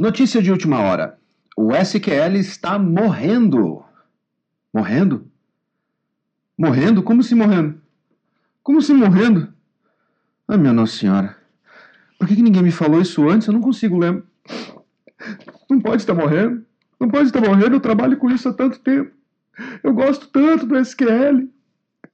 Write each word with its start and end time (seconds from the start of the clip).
Notícia 0.00 0.40
de 0.40 0.50
última 0.50 0.80
hora. 0.80 1.18
O 1.54 1.74
SQL 1.76 2.36
está 2.36 2.78
morrendo. 2.78 3.84
Morrendo? 4.72 5.30
Morrendo? 6.56 7.02
Como 7.02 7.22
se 7.22 7.34
morrendo? 7.34 7.78
Como 8.62 8.80
se 8.80 8.94
morrendo? 8.94 9.52
Ah, 10.48 10.56
minha 10.56 10.72
Nossa 10.72 10.96
Senhora. 10.96 11.36
Por 12.18 12.26
que, 12.26 12.34
que 12.34 12.40
ninguém 12.40 12.62
me 12.62 12.70
falou 12.72 13.02
isso 13.02 13.28
antes? 13.28 13.46
Eu 13.46 13.52
não 13.52 13.60
consigo 13.60 13.98
lembrar. 13.98 14.24
Não 15.68 15.78
pode 15.78 16.00
estar 16.00 16.14
morrendo. 16.14 16.64
Não 16.98 17.10
pode 17.10 17.26
estar 17.26 17.42
morrendo. 17.42 17.76
Eu 17.76 17.80
trabalho 17.80 18.16
com 18.16 18.30
isso 18.30 18.48
há 18.48 18.54
tanto 18.54 18.78
tempo. 18.80 19.14
Eu 19.84 19.92
gosto 19.92 20.28
tanto 20.28 20.64
do 20.64 20.78
SQL. 20.78 21.46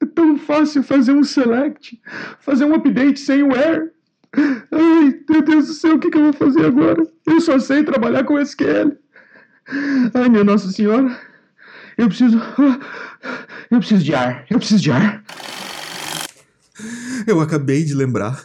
É 0.02 0.06
tão 0.06 0.36
fácil 0.36 0.82
fazer 0.82 1.12
um 1.12 1.22
select, 1.22 2.02
fazer 2.40 2.64
um 2.64 2.74
update 2.74 3.20
sem 3.20 3.44
o 3.44 3.52
where. 3.52 3.92
Ai, 4.70 5.20
meu 5.28 5.42
Deus 5.42 5.66
do 5.66 5.72
céu, 5.72 5.96
o 5.96 5.98
que, 5.98 6.10
que 6.10 6.18
eu 6.18 6.24
vou 6.24 6.32
fazer 6.32 6.66
agora? 6.66 7.02
Eu 7.26 7.40
só 7.40 7.58
sei 7.58 7.82
trabalhar 7.82 8.24
com 8.24 8.38
SQL. 8.38 8.96
Ai, 10.14 10.28
minha 10.28 10.44
Nossa 10.44 10.70
Senhora. 10.70 11.18
Eu 11.96 12.08
preciso. 12.08 12.40
Eu 13.70 13.78
preciso 13.78 14.04
de 14.04 14.14
ar. 14.14 14.44
Eu 14.50 14.58
preciso 14.58 14.82
de 14.82 14.90
ar. 14.90 15.24
Eu 17.26 17.40
acabei 17.40 17.84
de 17.84 17.94
lembrar. 17.94 18.44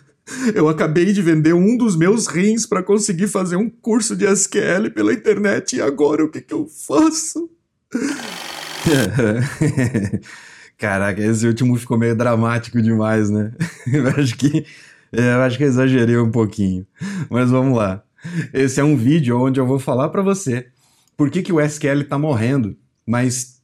Eu 0.56 0.70
acabei 0.70 1.12
de 1.12 1.22
vender 1.22 1.54
um 1.54 1.78
dos 1.78 1.98
meus 1.98 2.28
rins 2.28 2.66
para 2.66 2.82
conseguir 2.82 3.28
fazer 3.28 3.58
um 3.58 3.70
curso 3.70 4.16
de 4.16 4.26
SQL 4.26 4.90
pela 4.94 5.14
internet 5.14 5.76
e 5.76 5.82
agora 5.82 6.24
o 6.24 6.30
que, 6.30 6.40
que 6.40 6.54
eu 6.54 6.68
faço? 6.68 7.50
Caraca, 10.78 11.22
esse 11.22 11.46
último 11.46 11.78
ficou 11.78 11.98
meio 11.98 12.16
dramático 12.16 12.82
demais, 12.82 13.30
né? 13.30 13.52
Eu 13.92 14.08
acho 14.08 14.36
que 14.36 14.66
é, 15.12 15.36
eu 15.36 15.42
acho 15.42 15.58
que 15.58 15.64
exagerei 15.64 16.18
um 16.18 16.32
pouquinho. 16.32 16.86
Mas 17.30 17.50
vamos 17.50 17.78
lá. 17.78 18.04
Esse 18.54 18.80
é 18.80 18.84
um 18.84 18.96
vídeo 18.96 19.40
onde 19.40 19.60
eu 19.60 19.66
vou 19.66 19.80
falar 19.80 20.10
para 20.10 20.22
você 20.22 20.68
por 21.22 21.30
que, 21.30 21.44
que 21.44 21.54
o 21.54 21.62
SQL 21.62 22.02
está 22.02 22.18
morrendo, 22.18 22.76
mas 23.06 23.62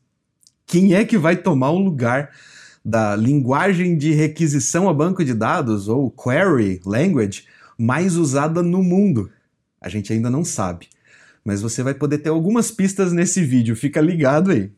quem 0.68 0.94
é 0.94 1.04
que 1.04 1.18
vai 1.18 1.36
tomar 1.36 1.72
o 1.72 1.80
lugar 1.80 2.30
da 2.86 3.16
linguagem 3.16 3.98
de 3.98 4.12
requisição 4.14 4.88
a 4.88 4.94
banco 4.94 5.26
de 5.26 5.34
dados, 5.34 5.88
ou 5.88 6.12
query 6.12 6.80
language, 6.86 7.46
mais 7.76 8.16
usada 8.16 8.62
no 8.62 8.84
mundo? 8.84 9.32
A 9.82 9.90
gente 9.90 10.14
ainda 10.14 10.30
não 10.30 10.46
sabe. 10.46 10.88
Mas 11.44 11.60
você 11.60 11.82
vai 11.82 11.96
poder 11.96 12.20
ter 12.20 12.30
algumas 12.30 12.70
pistas 12.70 13.12
nesse 13.12 13.42
vídeo, 13.44 13.76
fica 13.76 14.02
ligado 14.02 14.52
aí. 14.52 14.72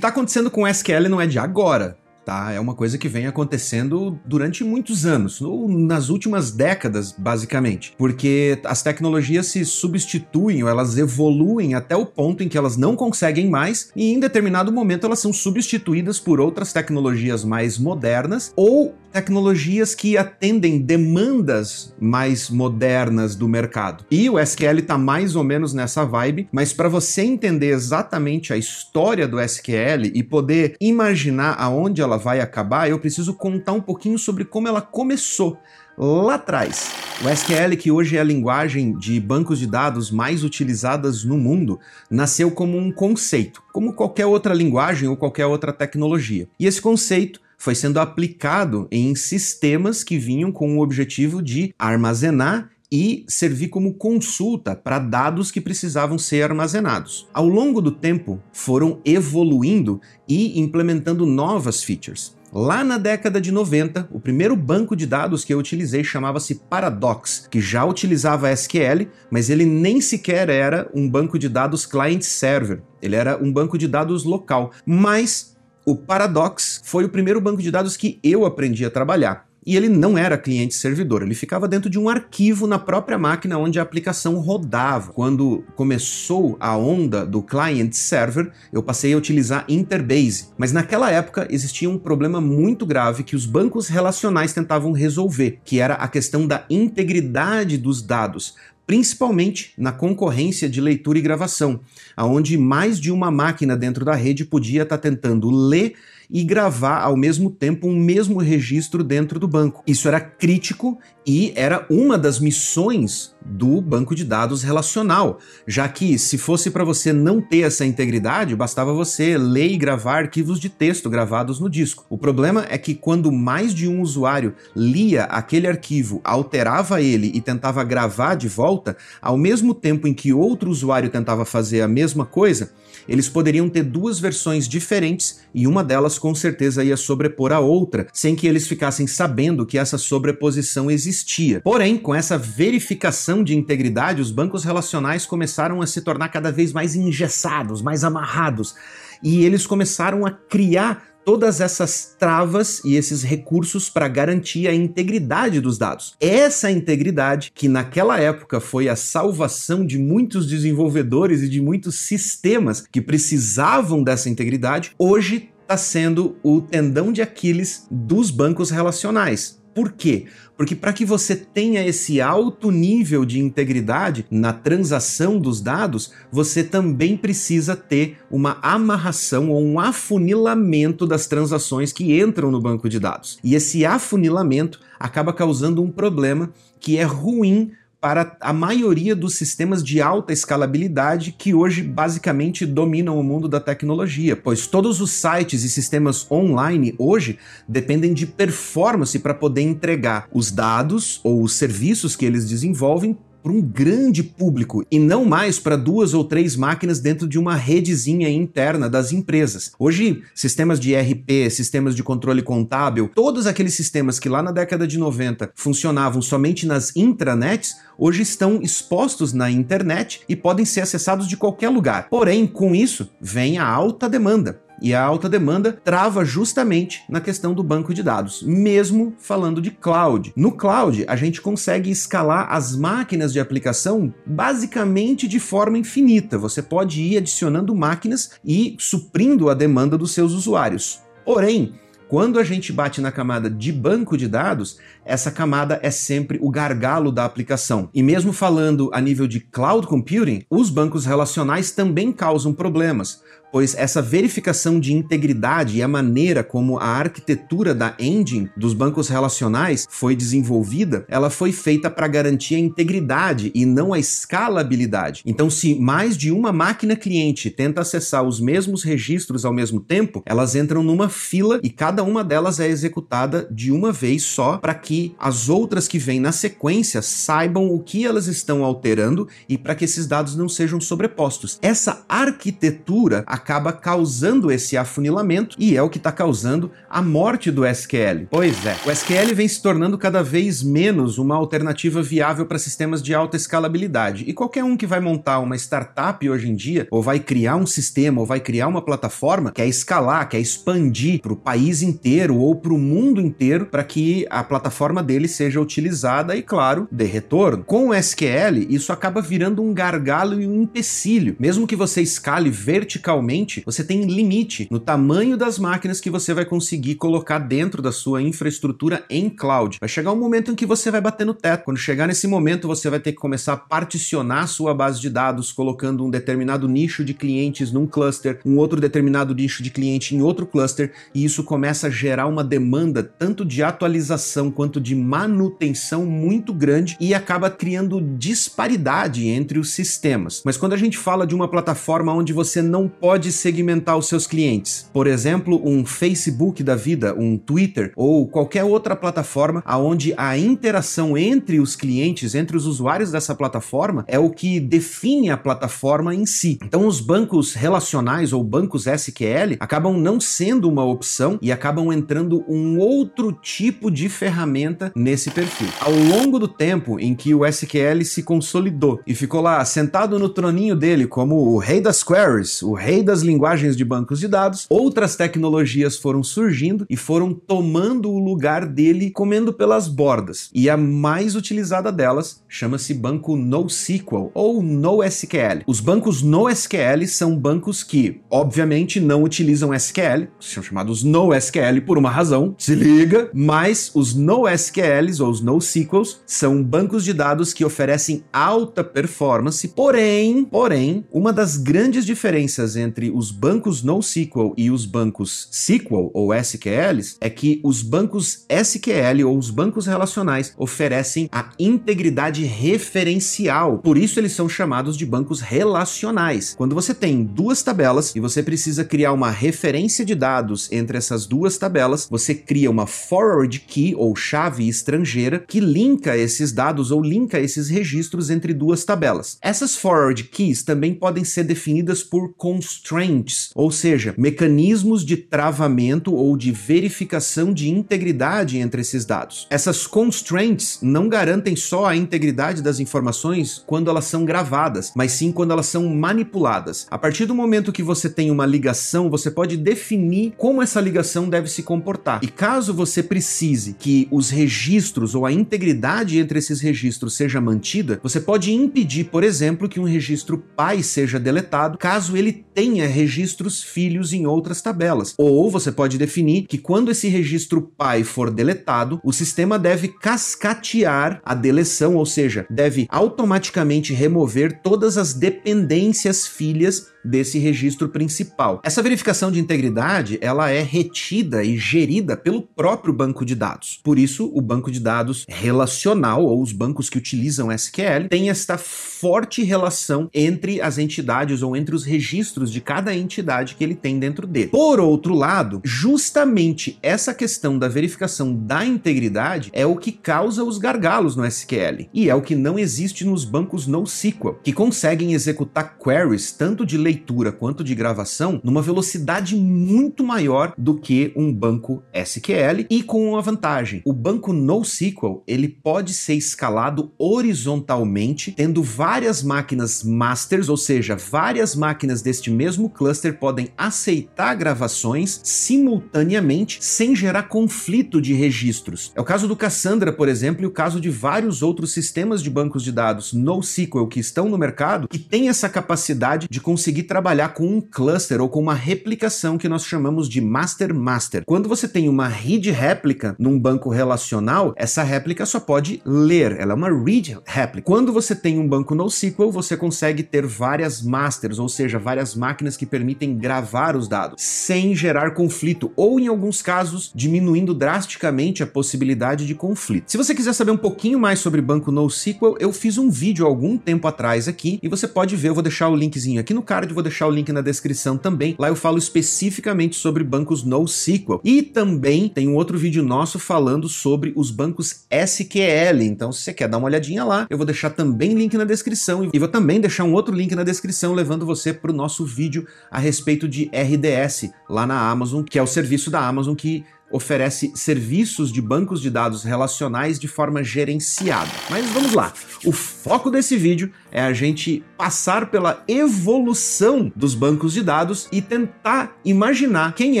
Está 0.04 0.10
acontecendo 0.10 0.50
com 0.50 0.64
o 0.64 0.68
SQL 0.68 1.08
não 1.08 1.18
é 1.18 1.26
de 1.26 1.38
agora 1.38 1.96
tá? 2.24 2.52
É 2.52 2.58
uma 2.58 2.74
coisa 2.74 2.96
que 2.96 3.08
vem 3.08 3.26
acontecendo 3.26 4.18
durante 4.24 4.64
muitos 4.64 5.04
anos, 5.04 5.40
ou 5.42 5.68
nas 5.68 6.08
últimas 6.08 6.50
décadas, 6.50 7.12
basicamente, 7.12 7.94
porque 7.98 8.58
as 8.64 8.82
tecnologias 8.82 9.46
se 9.46 9.64
substituem 9.64 10.62
ou 10.62 10.68
elas 10.68 10.96
evoluem 10.96 11.74
até 11.74 11.94
o 11.94 12.06
ponto 12.06 12.42
em 12.42 12.48
que 12.48 12.56
elas 12.56 12.76
não 12.76 12.96
conseguem 12.96 13.48
mais 13.48 13.90
e 13.94 14.12
em 14.12 14.18
determinado 14.18 14.72
momento 14.72 15.06
elas 15.06 15.18
são 15.18 15.32
substituídas 15.32 16.18
por 16.18 16.40
outras 16.40 16.72
tecnologias 16.72 17.44
mais 17.44 17.78
modernas 17.78 18.52
ou 18.56 18.94
tecnologias 19.14 19.94
que 19.94 20.18
atendem 20.18 20.80
demandas 20.80 21.94
mais 22.00 22.50
modernas 22.50 23.36
do 23.36 23.48
mercado. 23.48 24.04
E 24.10 24.28
o 24.28 24.40
SQL 24.40 24.80
está 24.80 24.98
mais 24.98 25.36
ou 25.36 25.44
menos 25.44 25.72
nessa 25.72 26.04
vibe, 26.04 26.48
mas 26.50 26.72
para 26.72 26.88
você 26.88 27.22
entender 27.22 27.68
exatamente 27.68 28.52
a 28.52 28.56
história 28.56 29.28
do 29.28 29.40
SQL 29.40 30.10
e 30.12 30.20
poder 30.24 30.74
imaginar 30.80 31.54
aonde 31.60 32.02
ela 32.02 32.16
vai 32.16 32.40
acabar, 32.40 32.90
eu 32.90 32.98
preciso 32.98 33.34
contar 33.34 33.72
um 33.72 33.80
pouquinho 33.80 34.18
sobre 34.18 34.44
como 34.44 34.66
ela 34.66 34.80
começou 34.80 35.56
lá 35.96 36.34
atrás. 36.34 36.90
O 37.24 37.28
SQL, 37.28 37.76
que 37.78 37.92
hoje 37.92 38.16
é 38.16 38.20
a 38.20 38.24
linguagem 38.24 38.98
de 38.98 39.20
bancos 39.20 39.60
de 39.60 39.68
dados 39.68 40.10
mais 40.10 40.42
utilizadas 40.42 41.22
no 41.22 41.38
mundo, 41.38 41.78
nasceu 42.10 42.50
como 42.50 42.76
um 42.76 42.90
conceito, 42.90 43.62
como 43.72 43.92
qualquer 43.92 44.26
outra 44.26 44.52
linguagem 44.52 45.08
ou 45.08 45.16
qualquer 45.16 45.46
outra 45.46 45.72
tecnologia. 45.72 46.48
E 46.58 46.66
esse 46.66 46.82
conceito 46.82 47.43
foi 47.58 47.74
sendo 47.74 48.00
aplicado 48.00 48.88
em 48.90 49.14
sistemas 49.14 50.04
que 50.04 50.18
vinham 50.18 50.52
com 50.52 50.76
o 50.76 50.82
objetivo 50.82 51.42
de 51.42 51.74
armazenar 51.78 52.70
e 52.90 53.24
servir 53.26 53.68
como 53.68 53.94
consulta 53.94 54.76
para 54.76 54.98
dados 54.98 55.50
que 55.50 55.60
precisavam 55.60 56.16
ser 56.16 56.44
armazenados. 56.44 57.26
Ao 57.34 57.48
longo 57.48 57.80
do 57.80 57.90
tempo, 57.90 58.40
foram 58.52 59.00
evoluindo 59.04 60.00
e 60.28 60.60
implementando 60.60 61.26
novas 61.26 61.82
features. 61.82 62.36
Lá 62.52 62.84
na 62.84 62.98
década 62.98 63.40
de 63.40 63.50
90, 63.50 64.08
o 64.12 64.20
primeiro 64.20 64.54
banco 64.54 64.94
de 64.94 65.06
dados 65.06 65.44
que 65.44 65.52
eu 65.52 65.58
utilizei 65.58 66.04
chamava-se 66.04 66.54
Paradox, 66.70 67.48
que 67.50 67.60
já 67.60 67.84
utilizava 67.84 68.52
SQL, 68.52 69.08
mas 69.28 69.50
ele 69.50 69.66
nem 69.66 70.00
sequer 70.00 70.48
era 70.48 70.88
um 70.94 71.10
banco 71.10 71.36
de 71.36 71.48
dados 71.48 71.84
client-server. 71.84 72.80
Ele 73.02 73.16
era 73.16 73.42
um 73.42 73.52
banco 73.52 73.76
de 73.76 73.88
dados 73.88 74.22
local. 74.22 74.70
Mas 74.86 75.53
o 75.84 75.94
Paradox 75.94 76.80
foi 76.84 77.04
o 77.04 77.08
primeiro 77.08 77.40
banco 77.40 77.62
de 77.62 77.70
dados 77.70 77.96
que 77.96 78.18
eu 78.22 78.44
aprendi 78.44 78.84
a 78.84 78.90
trabalhar. 78.90 79.46
E 79.66 79.76
ele 79.76 79.88
não 79.88 80.18
era 80.18 80.36
cliente-servidor, 80.36 81.22
ele 81.22 81.34
ficava 81.34 81.66
dentro 81.66 81.88
de 81.88 81.98
um 81.98 82.10
arquivo 82.10 82.66
na 82.66 82.78
própria 82.78 83.16
máquina 83.16 83.56
onde 83.56 83.78
a 83.78 83.82
aplicação 83.82 84.38
rodava. 84.38 85.10
Quando 85.12 85.64
começou 85.74 86.58
a 86.60 86.76
onda 86.76 87.24
do 87.24 87.42
client-server, 87.42 88.52
eu 88.70 88.82
passei 88.82 89.14
a 89.14 89.16
utilizar 89.16 89.64
Interbase. 89.66 90.48
Mas 90.58 90.70
naquela 90.70 91.10
época 91.10 91.48
existia 91.50 91.88
um 91.88 91.96
problema 91.96 92.42
muito 92.42 92.84
grave 92.84 93.22
que 93.22 93.34
os 93.34 93.46
bancos 93.46 93.88
relacionais 93.88 94.52
tentavam 94.52 94.92
resolver, 94.92 95.60
que 95.64 95.80
era 95.80 95.94
a 95.94 96.08
questão 96.08 96.46
da 96.46 96.66
integridade 96.68 97.78
dos 97.78 98.02
dados 98.02 98.54
principalmente 98.86 99.72
na 99.78 99.92
concorrência 99.92 100.68
de 100.68 100.80
leitura 100.80 101.18
e 101.18 101.22
gravação, 101.22 101.80
aonde 102.16 102.56
mais 102.58 103.00
de 103.00 103.10
uma 103.10 103.30
máquina 103.30 103.76
dentro 103.76 104.04
da 104.04 104.14
rede 104.14 104.44
podia 104.44 104.82
estar 104.82 104.98
tá 104.98 105.02
tentando 105.02 105.50
ler 105.50 105.94
e 106.30 106.42
gravar 106.42 107.00
ao 107.00 107.16
mesmo 107.16 107.50
tempo 107.50 107.86
um 107.86 107.96
mesmo 107.96 108.38
registro 108.38 109.04
dentro 109.04 109.38
do 109.38 109.48
banco. 109.48 109.82
Isso 109.86 110.08
era 110.08 110.20
crítico 110.20 110.98
e 111.26 111.52
era 111.54 111.86
uma 111.90 112.18
das 112.18 112.38
missões 112.38 113.33
do 113.44 113.80
banco 113.80 114.14
de 114.14 114.24
dados 114.24 114.62
relacional, 114.62 115.38
já 115.66 115.88
que 115.88 116.18
se 116.18 116.38
fosse 116.38 116.70
para 116.70 116.84
você 116.84 117.12
não 117.12 117.40
ter 117.40 117.60
essa 117.60 117.84
integridade, 117.84 118.56
bastava 118.56 118.92
você 118.92 119.36
ler 119.36 119.72
e 119.72 119.76
gravar 119.76 120.18
arquivos 120.18 120.58
de 120.58 120.68
texto 120.68 121.10
gravados 121.10 121.60
no 121.60 121.68
disco. 121.68 122.06
O 122.08 122.16
problema 122.16 122.66
é 122.68 122.78
que 122.78 122.94
quando 122.94 123.30
mais 123.30 123.74
de 123.74 123.86
um 123.86 124.00
usuário 124.00 124.54
lia 124.74 125.24
aquele 125.24 125.66
arquivo, 125.66 126.20
alterava 126.24 127.02
ele 127.02 127.30
e 127.34 127.40
tentava 127.40 127.84
gravar 127.84 128.34
de 128.34 128.48
volta, 128.48 128.96
ao 129.20 129.36
mesmo 129.36 129.74
tempo 129.74 130.08
em 130.08 130.14
que 130.14 130.32
outro 130.32 130.70
usuário 130.70 131.10
tentava 131.10 131.44
fazer 131.44 131.82
a 131.82 131.88
mesma 131.88 132.24
coisa, 132.24 132.72
eles 133.08 133.28
poderiam 133.28 133.68
ter 133.68 133.82
duas 133.82 134.18
versões 134.18 134.66
diferentes 134.66 135.40
e 135.54 135.66
uma 135.66 135.84
delas 135.84 136.18
com 136.18 136.34
certeza 136.34 136.84
ia 136.84 136.96
sobrepor 136.96 137.52
a 137.52 137.60
outra, 137.60 138.06
sem 138.12 138.34
que 138.34 138.46
eles 138.46 138.66
ficassem 138.66 139.06
sabendo 139.06 139.66
que 139.66 139.78
essa 139.78 139.98
sobreposição 139.98 140.90
existia. 140.90 141.60
Porém, 141.60 141.96
com 141.98 142.14
essa 142.14 142.38
verificação 142.38 143.33
de 143.42 143.56
integridade, 143.56 144.20
os 144.20 144.30
bancos 144.30 144.64
relacionais 144.64 145.26
começaram 145.26 145.80
a 145.80 145.86
se 145.86 146.02
tornar 146.02 146.28
cada 146.28 146.52
vez 146.52 146.72
mais 146.72 146.94
engessados, 146.94 147.82
mais 147.82 148.04
amarrados, 148.04 148.74
e 149.22 149.44
eles 149.44 149.66
começaram 149.66 150.26
a 150.26 150.30
criar 150.30 151.14
todas 151.24 151.60
essas 151.60 152.14
travas 152.18 152.82
e 152.84 152.96
esses 152.96 153.22
recursos 153.22 153.88
para 153.88 154.06
garantir 154.08 154.68
a 154.68 154.74
integridade 154.74 155.60
dos 155.60 155.78
dados. 155.78 156.14
Essa 156.20 156.70
integridade, 156.70 157.50
que 157.54 157.66
naquela 157.66 158.20
época 158.20 158.60
foi 158.60 158.88
a 158.88 158.96
salvação 158.96 159.86
de 159.86 159.98
muitos 159.98 160.46
desenvolvedores 160.46 161.42
e 161.42 161.48
de 161.48 161.60
muitos 161.60 162.00
sistemas 162.00 162.86
que 162.92 163.00
precisavam 163.00 164.02
dessa 164.02 164.28
integridade, 164.28 164.92
hoje 164.98 165.50
está 165.62 165.78
sendo 165.78 166.36
o 166.42 166.60
tendão 166.60 167.10
de 167.10 167.22
Aquiles 167.22 167.86
dos 167.90 168.30
bancos 168.30 168.70
relacionais. 168.70 169.63
Por 169.74 169.92
quê? 169.92 170.26
Porque 170.56 170.76
para 170.76 170.92
que 170.92 171.04
você 171.04 171.34
tenha 171.34 171.84
esse 171.84 172.20
alto 172.20 172.70
nível 172.70 173.24
de 173.24 173.40
integridade 173.40 174.24
na 174.30 174.52
transação 174.52 175.38
dos 175.38 175.60
dados, 175.60 176.12
você 176.30 176.62
também 176.62 177.16
precisa 177.16 177.74
ter 177.74 178.18
uma 178.30 178.58
amarração 178.62 179.50
ou 179.50 179.60
um 179.60 179.80
afunilamento 179.80 181.06
das 181.06 181.26
transações 181.26 181.92
que 181.92 182.18
entram 182.20 182.52
no 182.52 182.60
banco 182.60 182.88
de 182.88 183.00
dados. 183.00 183.38
E 183.42 183.54
esse 183.56 183.84
afunilamento 183.84 184.78
acaba 184.98 185.32
causando 185.32 185.82
um 185.82 185.90
problema 185.90 186.52
que 186.78 186.98
é 186.98 187.02
ruim 187.02 187.72
para 188.04 188.36
a 188.38 188.52
maioria 188.52 189.16
dos 189.16 189.34
sistemas 189.34 189.82
de 189.82 189.98
alta 189.98 190.30
escalabilidade 190.30 191.32
que 191.32 191.54
hoje 191.54 191.82
basicamente 191.82 192.66
dominam 192.66 193.18
o 193.18 193.24
mundo 193.24 193.48
da 193.48 193.58
tecnologia, 193.58 194.36
pois 194.36 194.66
todos 194.66 195.00
os 195.00 195.10
sites 195.10 195.64
e 195.64 195.70
sistemas 195.70 196.30
online 196.30 196.94
hoje 196.98 197.38
dependem 197.66 198.12
de 198.12 198.26
performance 198.26 199.18
para 199.18 199.32
poder 199.32 199.62
entregar 199.62 200.28
os 200.34 200.50
dados 200.50 201.18
ou 201.24 201.42
os 201.42 201.54
serviços 201.54 202.14
que 202.14 202.26
eles 202.26 202.46
desenvolvem 202.46 203.16
para 203.44 203.52
um 203.52 203.60
grande 203.60 204.22
público 204.22 204.82
e 204.90 204.98
não 204.98 205.26
mais 205.26 205.58
para 205.58 205.76
duas 205.76 206.14
ou 206.14 206.24
três 206.24 206.56
máquinas 206.56 206.98
dentro 206.98 207.28
de 207.28 207.38
uma 207.38 207.54
redezinha 207.54 208.30
interna 208.30 208.88
das 208.88 209.12
empresas. 209.12 209.70
Hoje, 209.78 210.22
sistemas 210.34 210.80
de 210.80 210.94
ERP, 210.94 211.50
sistemas 211.50 211.94
de 211.94 212.02
controle 212.02 212.40
contábil, 212.40 213.10
todos 213.14 213.46
aqueles 213.46 213.74
sistemas 213.74 214.18
que 214.18 214.30
lá 214.30 214.42
na 214.42 214.50
década 214.50 214.86
de 214.86 214.98
90 214.98 215.52
funcionavam 215.54 216.22
somente 216.22 216.66
nas 216.66 216.96
intranets, 216.96 217.76
hoje 217.98 218.22
estão 218.22 218.62
expostos 218.62 219.34
na 219.34 219.50
internet 219.50 220.22
e 220.26 220.34
podem 220.34 220.64
ser 220.64 220.80
acessados 220.80 221.28
de 221.28 221.36
qualquer 221.36 221.68
lugar. 221.68 222.08
Porém, 222.08 222.46
com 222.46 222.74
isso, 222.74 223.10
vem 223.20 223.58
a 223.58 223.66
alta 223.66 224.08
demanda. 224.08 224.63
E 224.84 224.92
a 224.92 225.02
alta 225.02 225.30
demanda 225.30 225.72
trava 225.72 226.26
justamente 226.26 227.04
na 227.08 227.18
questão 227.18 227.54
do 227.54 227.62
banco 227.62 227.94
de 227.94 228.02
dados, 228.02 228.42
mesmo 228.42 229.14
falando 229.18 229.62
de 229.62 229.70
cloud. 229.70 230.30
No 230.36 230.52
cloud, 230.52 231.06
a 231.08 231.16
gente 231.16 231.40
consegue 231.40 231.90
escalar 231.90 232.52
as 232.52 232.76
máquinas 232.76 233.32
de 233.32 233.40
aplicação 233.40 234.12
basicamente 234.26 235.26
de 235.26 235.40
forma 235.40 235.78
infinita. 235.78 236.36
Você 236.36 236.60
pode 236.60 237.00
ir 237.00 237.16
adicionando 237.16 237.74
máquinas 237.74 238.32
e 238.44 238.76
suprindo 238.78 239.48
a 239.48 239.54
demanda 239.54 239.96
dos 239.96 240.12
seus 240.12 240.34
usuários. 240.34 241.00
Porém, 241.24 241.72
quando 242.06 242.38
a 242.38 242.44
gente 242.44 242.70
bate 242.70 243.00
na 243.00 243.10
camada 243.10 243.48
de 243.48 243.72
banco 243.72 244.18
de 244.18 244.28
dados, 244.28 244.78
essa 245.04 245.30
camada 245.30 245.78
é 245.82 245.90
sempre 245.90 246.38
o 246.40 246.50
gargalo 246.50 247.12
da 247.12 247.24
aplicação. 247.24 247.88
E 247.94 248.02
mesmo 248.02 248.32
falando 248.32 248.90
a 248.92 249.00
nível 249.00 249.26
de 249.26 249.40
cloud 249.40 249.86
computing, 249.86 250.42
os 250.50 250.70
bancos 250.70 251.04
relacionais 251.04 251.70
também 251.70 252.12
causam 252.12 252.52
problemas, 252.52 253.22
pois 253.54 253.72
essa 253.76 254.02
verificação 254.02 254.80
de 254.80 254.92
integridade 254.92 255.76
e 255.76 255.82
a 255.82 255.86
maneira 255.86 256.42
como 256.42 256.76
a 256.76 256.86
arquitetura 256.86 257.72
da 257.72 257.94
engine 258.00 258.50
dos 258.56 258.74
bancos 258.74 259.08
relacionais 259.08 259.86
foi 259.88 260.16
desenvolvida, 260.16 261.04
ela 261.08 261.30
foi 261.30 261.52
feita 261.52 261.88
para 261.88 262.08
garantir 262.08 262.56
a 262.56 262.58
integridade 262.58 263.52
e 263.54 263.64
não 263.64 263.92
a 263.92 263.98
escalabilidade. 264.00 265.22
Então, 265.24 265.48
se 265.48 265.76
mais 265.76 266.16
de 266.16 266.32
uma 266.32 266.52
máquina 266.52 266.96
cliente 266.96 267.48
tenta 267.48 267.82
acessar 267.82 268.24
os 268.24 268.40
mesmos 268.40 268.82
registros 268.82 269.44
ao 269.44 269.52
mesmo 269.52 269.78
tempo, 269.78 270.20
elas 270.26 270.56
entram 270.56 270.82
numa 270.82 271.08
fila 271.08 271.60
e 271.62 271.70
cada 271.70 272.02
uma 272.02 272.24
delas 272.24 272.58
é 272.58 272.66
executada 272.66 273.46
de 273.52 273.70
uma 273.70 273.92
vez 273.92 274.24
só 274.24 274.58
para 274.58 274.74
que 274.74 274.93
as 275.18 275.48
outras 275.48 275.88
que 275.88 275.98
vêm 275.98 276.20
na 276.20 276.32
sequência 276.32 277.02
saibam 277.02 277.72
o 277.72 277.80
que 277.80 278.04
elas 278.04 278.26
estão 278.26 278.64
alterando 278.64 279.28
e 279.48 279.56
para 279.56 279.74
que 279.74 279.84
esses 279.84 280.06
dados 280.06 280.36
não 280.36 280.48
sejam 280.48 280.80
sobrepostos. 280.80 281.58
Essa 281.62 282.04
arquitetura 282.08 283.24
acaba 283.26 283.72
causando 283.72 284.50
esse 284.50 284.76
afunilamento 284.76 285.56
e 285.58 285.76
é 285.76 285.82
o 285.82 285.90
que 285.90 285.98
está 285.98 286.12
causando 286.12 286.70
a 286.88 287.02
morte 287.02 287.50
do 287.50 287.66
SQL. 287.66 288.26
Pois 288.30 288.64
é, 288.66 288.76
o 288.86 288.90
SQL 288.90 289.34
vem 289.34 289.48
se 289.48 289.60
tornando 289.60 289.98
cada 289.98 290.22
vez 290.22 290.62
menos 290.62 291.18
uma 291.18 291.34
alternativa 291.34 292.02
viável 292.02 292.46
para 292.46 292.58
sistemas 292.58 293.02
de 293.02 293.14
alta 293.14 293.36
escalabilidade. 293.36 294.24
E 294.26 294.32
qualquer 294.32 294.64
um 294.64 294.76
que 294.76 294.86
vai 294.86 295.00
montar 295.00 295.38
uma 295.40 295.56
startup 295.56 296.28
hoje 296.28 296.50
em 296.50 296.54
dia, 296.54 296.86
ou 296.90 297.02
vai 297.02 297.18
criar 297.18 297.56
um 297.56 297.66
sistema, 297.66 298.20
ou 298.20 298.26
vai 298.26 298.40
criar 298.40 298.68
uma 298.68 298.82
plataforma, 298.82 299.52
quer 299.52 299.66
escalar, 299.66 300.28
quer 300.28 300.40
expandir 300.40 301.20
para 301.20 301.32
o 301.32 301.36
país 301.36 301.82
inteiro 301.82 302.36
ou 302.36 302.54
para 302.56 302.72
o 302.72 302.78
mundo 302.78 303.20
inteiro 303.20 303.66
para 303.66 303.82
que 303.82 304.26
a 304.30 304.42
plataforma 304.42 304.83
dele 305.02 305.28
seja 305.28 305.60
utilizada 305.60 306.36
e, 306.36 306.42
claro, 306.42 306.88
dê 306.90 307.04
retorno. 307.04 307.64
Com 307.64 307.88
o 307.88 307.94
SQL, 307.94 308.66
isso 308.68 308.92
acaba 308.92 309.20
virando 309.20 309.62
um 309.62 309.72
gargalo 309.72 310.40
e 310.40 310.46
um 310.46 310.62
empecilho. 310.62 311.36
Mesmo 311.38 311.66
que 311.66 311.76
você 311.76 312.02
escale 312.02 312.50
verticalmente, 312.50 313.62
você 313.64 313.82
tem 313.82 314.02
limite 314.02 314.68
no 314.70 314.78
tamanho 314.78 315.36
das 315.36 315.58
máquinas 315.58 316.00
que 316.00 316.10
você 316.10 316.34
vai 316.34 316.44
conseguir 316.44 316.96
colocar 316.96 317.38
dentro 317.38 317.80
da 317.80 317.92
sua 317.92 318.20
infraestrutura 318.22 319.04
em 319.08 319.28
cloud. 319.28 319.78
Vai 319.80 319.88
chegar 319.88 320.12
um 320.12 320.16
momento 320.16 320.50
em 320.50 320.54
que 320.54 320.66
você 320.66 320.90
vai 320.90 321.00
bater 321.00 321.24
no 321.24 321.34
teto. 321.34 321.64
Quando 321.64 321.76
chegar 321.76 322.06
nesse 322.06 322.26
momento, 322.26 322.68
você 322.68 322.90
vai 322.90 323.00
ter 323.00 323.12
que 323.12 323.18
começar 323.18 323.54
a 323.54 323.56
particionar 323.56 324.46
sua 324.46 324.74
base 324.74 325.00
de 325.00 325.08
dados, 325.08 325.52
colocando 325.52 326.04
um 326.04 326.10
determinado 326.10 326.68
nicho 326.68 327.04
de 327.04 327.14
clientes 327.14 327.72
num 327.72 327.86
cluster, 327.86 328.40
um 328.44 328.56
outro 328.56 328.80
determinado 328.80 329.34
nicho 329.34 329.62
de 329.62 329.70
cliente 329.70 330.14
em 330.14 330.22
outro 330.22 330.46
cluster, 330.46 330.92
e 331.14 331.24
isso 331.24 331.44
começa 331.44 331.86
a 331.86 331.90
gerar 331.90 332.26
uma 332.26 332.42
demanda 332.44 333.02
tanto 333.02 333.44
de 333.44 333.62
atualização 333.62 334.50
quanto 334.50 334.73
de 334.80 334.94
manutenção 334.94 336.04
muito 336.04 336.52
grande 336.52 336.96
e 337.00 337.14
acaba 337.14 337.50
criando 337.50 338.00
disparidade 338.00 339.26
entre 339.26 339.58
os 339.58 339.72
sistemas. 339.72 340.42
Mas 340.44 340.56
quando 340.56 340.72
a 340.72 340.78
gente 340.78 340.98
fala 340.98 341.26
de 341.26 341.34
uma 341.34 341.48
plataforma 341.48 342.12
onde 342.12 342.32
você 342.32 342.60
não 342.60 342.88
pode 342.88 343.24
pode 343.24 343.30
segmentar 343.30 343.96
os 343.96 344.08
seus 344.08 344.26
clientes. 344.26 344.90
Por 344.92 345.06
exemplo, 345.06 345.62
um 345.64 345.86
Facebook 345.86 346.62
da 346.62 346.74
vida, 346.74 347.14
um 347.16 347.38
Twitter 347.38 347.92
ou 347.94 348.26
qualquer 348.26 348.64
outra 348.64 348.96
plataforma 348.96 349.62
aonde 349.64 350.12
a 350.16 350.36
interação 350.36 351.16
entre 351.16 351.60
os 351.60 351.76
clientes, 351.76 352.34
entre 352.34 352.56
os 352.56 352.66
usuários 352.66 353.12
dessa 353.12 353.34
plataforma 353.34 354.04
é 354.08 354.18
o 354.18 354.30
que 354.30 354.58
define 354.58 355.30
a 355.30 355.36
plataforma 355.36 356.14
em 356.14 356.26
si. 356.26 356.58
Então, 356.64 356.86
os 356.86 357.00
bancos 357.00 357.54
relacionais 357.54 358.32
ou 358.32 358.42
bancos 358.42 358.86
SQL 358.86 359.56
acabam 359.60 359.96
não 359.96 360.18
sendo 360.18 360.68
uma 360.68 360.84
opção 360.84 361.38
e 361.40 361.52
acabam 361.52 361.92
entrando 361.92 362.44
um 362.48 362.78
outro 362.78 363.30
tipo 363.30 363.90
de 363.90 364.08
ferramenta 364.08 364.63
nesse 364.94 365.30
perfil. 365.30 365.68
Ao 365.80 365.92
longo 365.92 366.38
do 366.38 366.48
tempo 366.48 366.98
em 366.98 367.14
que 367.14 367.34
o 367.34 367.44
SQL 367.44 368.04
se 368.04 368.22
consolidou 368.22 369.00
e 369.06 369.14
ficou 369.14 369.40
lá 369.40 369.64
sentado 369.64 370.18
no 370.18 370.28
troninho 370.28 370.76
dele 370.76 371.06
como 371.06 371.36
o 371.36 371.58
rei 371.58 371.80
das 371.80 372.02
queries, 372.02 372.62
o 372.62 372.72
rei 372.72 373.02
das 373.02 373.22
linguagens 373.22 373.76
de 373.76 373.84
bancos 373.84 374.20
de 374.20 374.28
dados, 374.28 374.66
outras 374.68 375.16
tecnologias 375.16 375.96
foram 375.96 376.22
surgindo 376.22 376.86
e 376.88 376.96
foram 376.96 377.32
tomando 377.32 378.10
o 378.10 378.18
lugar 378.18 378.66
dele 378.66 379.10
comendo 379.10 379.52
pelas 379.52 379.88
bordas. 379.88 380.50
E 380.54 380.70
a 380.70 380.76
mais 380.76 381.34
utilizada 381.34 381.90
delas 381.90 382.42
chama-se 382.48 382.94
banco 382.94 383.36
NoSQL 383.36 384.30
ou 384.34 384.62
NoSQL. 384.62 385.62
Os 385.66 385.80
bancos 385.80 386.22
NoSQL 386.22 387.06
são 387.06 387.36
bancos 387.36 387.82
que, 387.82 388.20
obviamente, 388.30 389.00
não 389.00 389.22
utilizam 389.22 389.74
SQL, 389.74 390.28
são 390.40 390.62
chamados 390.62 391.02
NoSQL 391.02 391.82
por 391.86 391.98
uma 391.98 392.10
razão, 392.10 392.54
se 392.58 392.74
liga, 392.74 393.30
mas 393.32 393.90
os 393.94 394.14
NoSQLs 394.54 395.20
ou 395.20 395.30
os 395.30 395.40
NoSQLs 395.40 396.20
são 396.26 396.62
bancos 396.62 397.04
de 397.04 397.12
dados 397.12 397.52
que 397.52 397.64
oferecem 397.64 398.24
alta 398.32 398.82
performance, 398.82 399.68
porém, 399.68 400.44
porém, 400.44 401.04
uma 401.12 401.32
das 401.32 401.56
grandes 401.56 402.06
diferenças 402.06 402.76
entre 402.76 402.94
entre 402.94 403.10
os 403.10 403.30
bancos 403.30 403.82
NoSQL 403.82 404.54
e 404.56 404.70
os 404.70 404.86
bancos 404.86 405.48
SQL 405.50 406.10
ou 406.14 406.32
SQLs 406.32 407.16
é 407.20 407.28
que 407.28 407.60
os 407.64 407.82
bancos 407.82 408.44
SQL 408.48 409.24
ou 409.26 409.36
os 409.36 409.50
bancos 409.50 409.86
relacionais 409.86 410.54
oferecem 410.56 411.28
a 411.32 411.50
integridade 411.58 412.44
referencial. 412.44 413.78
Por 413.78 413.98
isso 413.98 414.20
eles 414.20 414.32
são 414.32 414.48
chamados 414.48 414.96
de 414.96 415.04
bancos 415.04 415.40
relacionais. 415.40 416.54
Quando 416.56 416.74
você 416.74 416.94
tem 416.94 417.24
duas 417.24 417.62
tabelas 417.62 418.14
e 418.14 418.20
você 418.20 418.42
precisa 418.42 418.84
criar 418.84 419.12
uma 419.12 419.30
referência 419.30 420.04
de 420.04 420.14
dados 420.14 420.70
entre 420.70 420.96
essas 420.96 421.26
duas 421.26 421.58
tabelas, 421.58 422.06
você 422.08 422.34
cria 422.34 422.70
uma 422.70 422.86
forward 422.86 423.58
key 423.58 423.94
ou 423.96 424.14
chave 424.14 424.43
estrangeira 424.68 425.44
que 425.46 425.60
linka 425.60 426.16
esses 426.16 426.52
dados 426.52 426.90
ou 426.90 427.02
linka 427.02 427.40
esses 427.40 427.68
registros 427.68 428.30
entre 428.30 428.52
duas 428.52 428.84
tabelas. 428.84 429.38
Essas 429.40 429.76
forward 429.76 430.24
keys 430.24 430.62
também 430.62 430.94
podem 430.94 431.24
ser 431.24 431.44
definidas 431.44 432.02
por 432.02 432.34
constraints 432.34 432.74
constraints, 432.74 433.50
ou 433.54 433.70
seja, 433.70 434.14
mecanismos 434.16 435.04
de 435.04 435.16
travamento 435.16 436.14
ou 436.14 436.36
de 436.36 436.50
verificação 436.50 437.52
de 437.52 437.68
integridade 437.68 438.58
entre 438.58 438.80
esses 438.80 439.04
dados. 439.04 439.46
Essas 439.50 439.86
constraints 439.86 440.78
não 440.82 441.08
garantem 441.08 441.56
só 441.56 441.86
a 441.86 441.96
integridade 441.96 442.62
das 442.62 442.80
informações 442.80 443.62
quando 443.66 443.90
elas 443.90 444.04
são 444.04 444.24
gravadas, 444.24 444.92
mas 444.94 445.12
sim 445.12 445.32
quando 445.32 445.52
elas 445.52 445.66
são 445.66 445.88
manipuladas. 445.88 446.86
A 446.90 446.98
partir 446.98 447.26
do 447.26 447.34
momento 447.34 447.72
que 447.72 447.82
você 447.82 448.08
tem 448.08 448.30
uma 448.30 448.46
ligação, 448.46 449.10
você 449.10 449.30
pode 449.30 449.56
definir 449.56 450.34
como 450.36 450.62
essa 450.62 450.80
ligação 450.80 451.28
deve 451.28 451.48
se 451.48 451.62
comportar. 451.62 452.20
E 452.22 452.28
caso 452.28 452.72
você 452.72 453.02
precise 453.02 453.74
que 453.74 454.08
os 454.10 454.23
registros 454.30 455.14
ou 455.14 455.26
a 455.26 455.32
integridade 455.32 456.18
entre 456.18 456.38
esses 456.38 456.60
registros 456.60 457.14
seja 457.14 457.40
mantida, 457.40 458.00
você 458.02 458.20
pode 458.20 458.52
impedir, 458.52 459.04
por 459.04 459.24
exemplo, 459.24 459.68
que 459.68 459.80
um 459.80 459.84
registro 459.84 460.38
pai 460.56 460.82
seja 460.82 461.18
deletado 461.18 461.78
caso 461.78 462.16
ele 462.16 462.44
tenha 462.54 462.86
registros 462.86 463.62
filhos 463.62 464.12
em 464.12 464.26
outras 464.26 464.62
tabelas. 464.62 465.14
Ou 465.18 465.50
você 465.50 465.72
pode 465.72 465.98
definir 465.98 466.46
que 466.46 466.58
quando 466.58 466.90
esse 466.90 467.08
registro 467.08 467.62
pai 467.62 468.04
for 468.04 468.30
deletado, 468.30 469.00
o 469.02 469.12
sistema 469.12 469.58
deve 469.58 469.88
cascatear 469.88 471.20
a 471.24 471.34
deleção, 471.34 471.96
ou 471.96 472.06
seja, 472.06 472.46
deve 472.48 472.86
automaticamente 472.88 473.92
remover 473.92 474.60
todas 474.62 474.96
as 474.96 475.14
dependências 475.14 476.26
filhas 476.26 476.94
desse 477.04 477.38
registro 477.38 477.88
principal. 477.88 478.60
Essa 478.64 478.82
verificação 478.82 479.30
de 479.30 479.38
integridade, 479.38 480.18
ela 480.20 480.50
é 480.50 480.62
retida 480.62 481.44
e 481.44 481.58
gerida 481.58 482.16
pelo 482.16 482.40
próprio 482.40 482.94
banco 482.94 483.24
de 483.24 483.34
dados. 483.34 483.78
Por 483.82 483.98
isso, 483.98 484.13
o 484.20 484.40
banco 484.40 484.70
de 484.70 484.80
dados 484.80 485.24
relacional 485.28 486.24
ou 486.24 486.42
os 486.42 486.52
bancos 486.52 486.88
que 486.88 486.98
utilizam 486.98 487.50
SQL 487.52 488.08
têm 488.08 488.30
esta 488.30 488.56
forte 488.58 489.42
relação 489.42 490.08
entre 490.12 490.60
as 490.60 490.78
entidades 490.78 491.42
ou 491.42 491.56
entre 491.56 491.74
os 491.74 491.84
registros 491.84 492.50
de 492.50 492.60
cada 492.60 492.94
entidade 492.94 493.54
que 493.54 493.64
ele 493.64 493.74
tem 493.74 493.98
dentro 493.98 494.26
dele. 494.26 494.48
Por 494.48 494.80
outro 494.80 495.14
lado, 495.14 495.60
justamente 495.64 496.78
essa 496.82 497.12
questão 497.12 497.58
da 497.58 497.68
verificação 497.68 498.34
da 498.34 498.64
integridade 498.64 499.50
é 499.52 499.66
o 499.66 499.76
que 499.76 499.92
causa 499.92 500.44
os 500.44 500.58
gargalos 500.58 501.16
no 501.16 501.26
SQL 501.26 501.88
e 501.92 502.08
é 502.08 502.14
o 502.14 502.22
que 502.22 502.34
não 502.34 502.58
existe 502.58 503.04
nos 503.04 503.24
bancos 503.24 503.66
NoSQL, 503.66 504.38
que 504.42 504.52
conseguem 504.52 505.12
executar 505.12 505.76
queries 505.78 506.32
tanto 506.32 506.64
de 506.64 506.76
leitura 506.76 507.32
quanto 507.32 507.64
de 507.64 507.74
gravação 507.74 508.40
numa 508.42 508.62
velocidade 508.62 509.36
muito 509.36 510.04
maior 510.04 510.54
do 510.56 510.74
que 510.74 511.12
um 511.16 511.32
banco 511.32 511.82
SQL 511.92 512.66
e 512.70 512.82
com 512.82 513.10
uma 513.10 513.22
vantagem. 513.22 513.82
O 513.84 513.92
banco 514.04 514.34
NoSQL, 514.34 515.22
ele 515.26 515.48
pode 515.48 515.94
ser 515.94 516.12
escalado 516.12 516.92
horizontalmente, 516.98 518.32
tendo 518.32 518.62
várias 518.62 519.22
máquinas 519.22 519.82
masters, 519.82 520.50
ou 520.50 520.58
seja, 520.58 520.94
várias 520.94 521.56
máquinas 521.56 522.02
deste 522.02 522.30
mesmo 522.30 522.68
cluster 522.68 523.18
podem 523.18 523.48
aceitar 523.56 524.34
gravações 524.34 525.22
simultaneamente 525.24 526.58
sem 526.62 526.94
gerar 526.94 527.30
conflito 527.30 527.98
de 527.98 528.12
registros. 528.12 528.92
É 528.94 529.00
o 529.00 529.04
caso 529.04 529.26
do 529.26 529.34
Cassandra, 529.34 529.90
por 529.90 530.06
exemplo, 530.06 530.42
e 530.42 530.46
o 530.46 530.50
caso 530.50 530.82
de 530.82 530.90
vários 530.90 531.42
outros 531.42 531.72
sistemas 531.72 532.22
de 532.22 532.28
bancos 532.28 532.62
de 532.62 532.72
dados 532.72 533.14
NoSQL 533.14 533.86
que 533.86 534.00
estão 534.00 534.28
no 534.28 534.36
mercado 534.36 534.86
e 534.92 534.98
têm 534.98 535.30
essa 535.30 535.48
capacidade 535.48 536.28
de 536.28 536.40
conseguir 536.42 536.82
trabalhar 536.82 537.30
com 537.30 537.46
um 537.46 537.58
cluster 537.58 538.20
ou 538.20 538.28
com 538.28 538.42
uma 538.42 538.54
replicação 538.54 539.38
que 539.38 539.48
nós 539.48 539.64
chamamos 539.64 540.10
de 540.10 540.20
master-master. 540.20 541.24
Quando 541.24 541.48
você 541.48 541.66
tem 541.66 541.88
uma 541.88 542.06
read 542.06 542.50
réplica 542.50 543.16
num 543.18 543.40
banco 543.40 543.70
relacional, 543.94 544.52
essa 544.56 544.82
réplica 544.82 545.24
só 545.24 545.38
pode 545.38 545.80
ler, 545.84 546.36
ela 546.38 546.52
é 546.52 546.54
uma 546.54 546.68
read 546.68 547.16
réplica. 547.24 547.64
Quando 547.64 547.92
você 547.92 548.14
tem 548.14 548.38
um 548.38 548.46
banco 548.46 548.74
NoSQL, 548.74 549.30
você 549.30 549.56
consegue 549.56 550.02
ter 550.02 550.26
várias 550.26 550.82
masters, 550.82 551.38
ou 551.38 551.48
seja, 551.48 551.78
várias 551.78 552.14
máquinas 552.14 552.56
que 552.56 552.66
permitem 552.66 553.16
gravar 553.16 553.76
os 553.76 553.88
dados, 553.88 554.22
sem 554.22 554.74
gerar 554.74 555.12
conflito, 555.12 555.70
ou 555.76 556.00
em 556.00 556.08
alguns 556.08 556.42
casos, 556.42 556.90
diminuindo 556.94 557.54
drasticamente 557.54 558.42
a 558.42 558.46
possibilidade 558.46 559.26
de 559.26 559.34
conflito. 559.34 559.90
Se 559.90 559.96
você 559.96 560.14
quiser 560.14 560.32
saber 560.32 560.50
um 560.50 560.56
pouquinho 560.56 560.98
mais 560.98 561.20
sobre 561.20 561.40
banco 561.40 561.70
NoSQL, 561.70 562.36
eu 562.40 562.52
fiz 562.52 562.76
um 562.76 562.90
vídeo 562.90 563.26
algum 563.26 563.56
tempo 563.56 563.86
atrás 563.86 564.26
aqui 564.26 564.58
e 564.62 564.68
você 564.68 564.88
pode 564.88 565.14
ver, 565.14 565.28
eu 565.28 565.34
vou 565.34 565.42
deixar 565.42 565.68
o 565.68 565.76
linkzinho 565.76 566.20
aqui 566.20 566.34
no 566.34 566.42
card, 566.42 566.72
vou 566.74 566.82
deixar 566.82 567.06
o 567.06 567.10
link 567.10 567.30
na 567.30 567.40
descrição 567.40 567.96
também. 567.96 568.34
Lá 568.38 568.48
eu 568.48 568.56
falo 568.56 568.78
especificamente 568.78 569.76
sobre 569.76 570.02
bancos 570.02 570.42
NoSQL. 570.42 571.20
E 571.22 571.42
também 571.42 572.08
tem 572.08 572.28
um 572.28 572.34
outro 572.34 572.58
vídeo 572.58 572.82
nosso 572.82 573.18
falando 573.18 573.68
os 574.14 574.30
bancos 574.30 574.84
SQL. 574.90 575.82
Então, 575.82 576.12
se 576.12 576.22
você 576.22 576.32
quer 576.32 576.48
dar 576.48 576.58
uma 576.58 576.66
olhadinha 576.66 577.04
lá, 577.04 577.26
eu 577.28 577.36
vou 577.36 577.46
deixar 577.46 577.70
também 577.70 578.14
link 578.14 578.36
na 578.36 578.44
descrição 578.44 579.10
e 579.12 579.18
vou 579.18 579.28
também 579.28 579.60
deixar 579.60 579.84
um 579.84 579.92
outro 579.92 580.14
link 580.14 580.34
na 580.34 580.42
descrição 580.42 580.94
levando 580.94 581.26
você 581.26 581.52
para 581.52 581.70
o 581.70 581.74
nosso 581.74 582.04
vídeo 582.04 582.46
a 582.70 582.78
respeito 582.78 583.28
de 583.28 583.50
RDS 583.52 584.30
lá 584.48 584.66
na 584.66 584.90
Amazon, 584.90 585.22
que 585.22 585.38
é 585.38 585.42
o 585.42 585.46
serviço 585.46 585.90
da 585.90 586.06
Amazon 586.06 586.34
que 586.34 586.64
oferece 586.90 587.50
serviços 587.56 588.30
de 588.30 588.40
bancos 588.40 588.80
de 588.80 588.88
dados 588.88 589.24
relacionais 589.24 589.98
de 589.98 590.06
forma 590.06 590.44
gerenciada. 590.44 591.30
Mas 591.50 591.68
vamos 591.70 591.92
lá. 591.92 592.12
O 592.44 592.52
foco 592.52 593.10
desse 593.10 593.36
vídeo 593.36 593.72
é 593.94 594.02
a 594.02 594.12
gente 594.12 594.64
passar 594.76 595.30
pela 595.30 595.62
evolução 595.68 596.92
dos 596.96 597.14
bancos 597.14 597.52
de 597.52 597.62
dados 597.62 598.08
e 598.10 598.20
tentar 598.20 598.96
imaginar 599.04 599.72
quem 599.74 600.00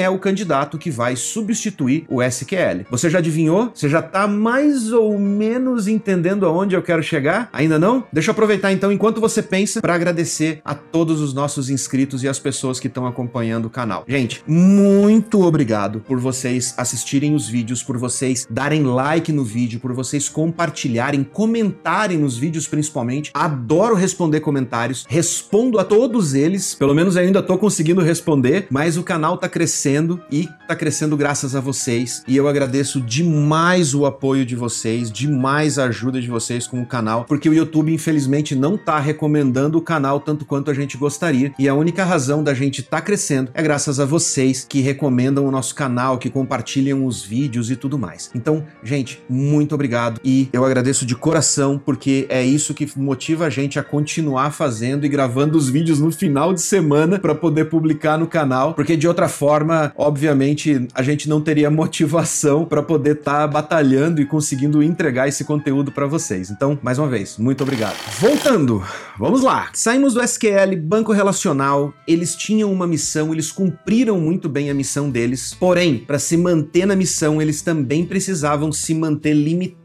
é 0.00 0.10
o 0.10 0.18
candidato 0.18 0.76
que 0.76 0.90
vai 0.90 1.14
substituir 1.14 2.04
o 2.08 2.20
SQL. 2.20 2.84
Você 2.90 3.08
já 3.08 3.20
adivinhou? 3.20 3.70
Você 3.72 3.88
já 3.88 4.00
está 4.00 4.26
mais 4.26 4.92
ou 4.92 5.16
menos 5.16 5.86
entendendo 5.86 6.44
aonde 6.44 6.74
eu 6.74 6.82
quero 6.82 7.04
chegar? 7.04 7.48
Ainda 7.52 7.78
não? 7.78 8.04
Deixa 8.12 8.30
eu 8.30 8.32
aproveitar 8.32 8.72
então 8.72 8.90
enquanto 8.90 9.20
você 9.20 9.40
pensa 9.40 9.80
para 9.80 9.94
agradecer 9.94 10.60
a 10.64 10.74
todos 10.74 11.20
os 11.20 11.32
nossos 11.32 11.70
inscritos 11.70 12.24
e 12.24 12.28
as 12.28 12.40
pessoas 12.40 12.80
que 12.80 12.88
estão 12.88 13.06
acompanhando 13.06 13.66
o 13.66 13.70
canal. 13.70 14.04
Gente, 14.08 14.42
muito 14.46 15.40
obrigado 15.42 16.00
por 16.00 16.18
vocês 16.18 16.74
assistirem 16.76 17.32
os 17.32 17.48
vídeos, 17.48 17.82
por 17.82 17.96
vocês 17.96 18.44
darem 18.50 18.82
like 18.82 19.30
no 19.30 19.44
vídeo, 19.44 19.78
por 19.78 19.92
vocês 19.92 20.28
compartilharem, 20.28 21.22
comentarem 21.22 22.18
nos 22.18 22.36
vídeos 22.36 22.66
principalmente. 22.66 23.30
Adoro 23.32 23.83
responder 23.92 24.40
comentários, 24.40 25.04
respondo 25.08 25.78
a 25.78 25.84
todos 25.84 26.32
eles, 26.32 26.74
pelo 26.74 26.94
menos 26.94 27.16
ainda 27.16 27.42
tô 27.42 27.58
conseguindo 27.58 28.00
responder, 28.00 28.66
mas 28.70 28.96
o 28.96 29.02
canal 29.02 29.36
tá 29.36 29.48
crescendo 29.48 30.20
e 30.30 30.48
tá 30.66 30.74
crescendo 30.74 31.16
graças 31.16 31.54
a 31.54 31.60
vocês. 31.60 32.22
E 32.26 32.36
eu 32.36 32.48
agradeço 32.48 33.00
demais 33.00 33.94
o 33.94 34.06
apoio 34.06 34.46
de 34.46 34.56
vocês, 34.56 35.10
demais 35.10 35.78
a 35.78 35.84
ajuda 35.84 36.20
de 36.20 36.28
vocês 36.28 36.66
com 36.66 36.80
o 36.80 36.86
canal, 36.86 37.24
porque 37.24 37.48
o 37.48 37.54
YouTube 37.54 37.92
infelizmente 37.92 38.54
não 38.54 38.78
tá 38.78 38.98
recomendando 38.98 39.76
o 39.76 39.82
canal 39.82 40.20
tanto 40.20 40.46
quanto 40.46 40.70
a 40.70 40.74
gente 40.74 40.96
gostaria, 40.96 41.52
e 41.58 41.68
a 41.68 41.74
única 41.74 42.04
razão 42.04 42.42
da 42.42 42.54
gente 42.54 42.82
tá 42.82 43.00
crescendo 43.00 43.50
é 43.52 43.62
graças 43.62 44.00
a 44.00 44.04
vocês 44.04 44.64
que 44.68 44.80
recomendam 44.80 45.46
o 45.46 45.50
nosso 45.50 45.74
canal, 45.74 46.18
que 46.18 46.30
compartilham 46.30 47.04
os 47.04 47.22
vídeos 47.22 47.70
e 47.70 47.76
tudo 47.76 47.98
mais. 47.98 48.30
Então, 48.34 48.64
gente, 48.82 49.22
muito 49.28 49.74
obrigado 49.74 50.20
e 50.24 50.48
eu 50.52 50.64
agradeço 50.64 51.04
de 51.04 51.14
coração 51.14 51.80
porque 51.84 52.26
é 52.28 52.44
isso 52.44 52.74
que 52.74 52.88
motiva 52.96 53.46
a 53.46 53.50
gente 53.50 53.73
a 53.78 53.82
continuar 53.82 54.50
fazendo 54.50 55.04
e 55.04 55.08
gravando 55.08 55.56
os 55.56 55.68
vídeos 55.68 56.00
no 56.00 56.10
final 56.10 56.52
de 56.52 56.62
semana 56.62 57.18
para 57.18 57.34
poder 57.34 57.66
publicar 57.66 58.18
no 58.18 58.26
canal, 58.26 58.74
porque 58.74 58.96
de 58.96 59.08
outra 59.08 59.28
forma, 59.28 59.92
obviamente, 59.96 60.86
a 60.94 61.02
gente 61.02 61.28
não 61.28 61.40
teria 61.40 61.70
motivação 61.70 62.64
para 62.64 62.82
poder 62.82 63.16
estar 63.16 63.40
tá 63.40 63.46
batalhando 63.46 64.20
e 64.20 64.26
conseguindo 64.26 64.82
entregar 64.82 65.28
esse 65.28 65.44
conteúdo 65.44 65.92
para 65.92 66.06
vocês. 66.06 66.50
Então, 66.50 66.78
mais 66.82 66.98
uma 66.98 67.08
vez, 67.08 67.38
muito 67.38 67.62
obrigado. 67.62 67.96
Voltando, 68.18 68.82
vamos 69.18 69.42
lá. 69.42 69.68
Saímos 69.72 70.14
do 70.14 70.22
SQL, 70.22 70.76
banco 70.82 71.12
relacional, 71.12 71.92
eles 72.06 72.34
tinham 72.34 72.72
uma 72.72 72.86
missão, 72.86 73.32
eles 73.32 73.50
cumpriram 73.50 74.20
muito 74.20 74.48
bem 74.48 74.70
a 74.70 74.74
missão 74.74 75.10
deles, 75.10 75.54
porém, 75.54 75.98
para 75.98 76.18
se 76.18 76.36
manter 76.36 76.86
na 76.86 76.96
missão, 76.96 77.40
eles 77.40 77.62
também 77.62 78.04
precisavam 78.04 78.72
se 78.72 78.94
manter 78.94 79.34
limitados, 79.34 79.83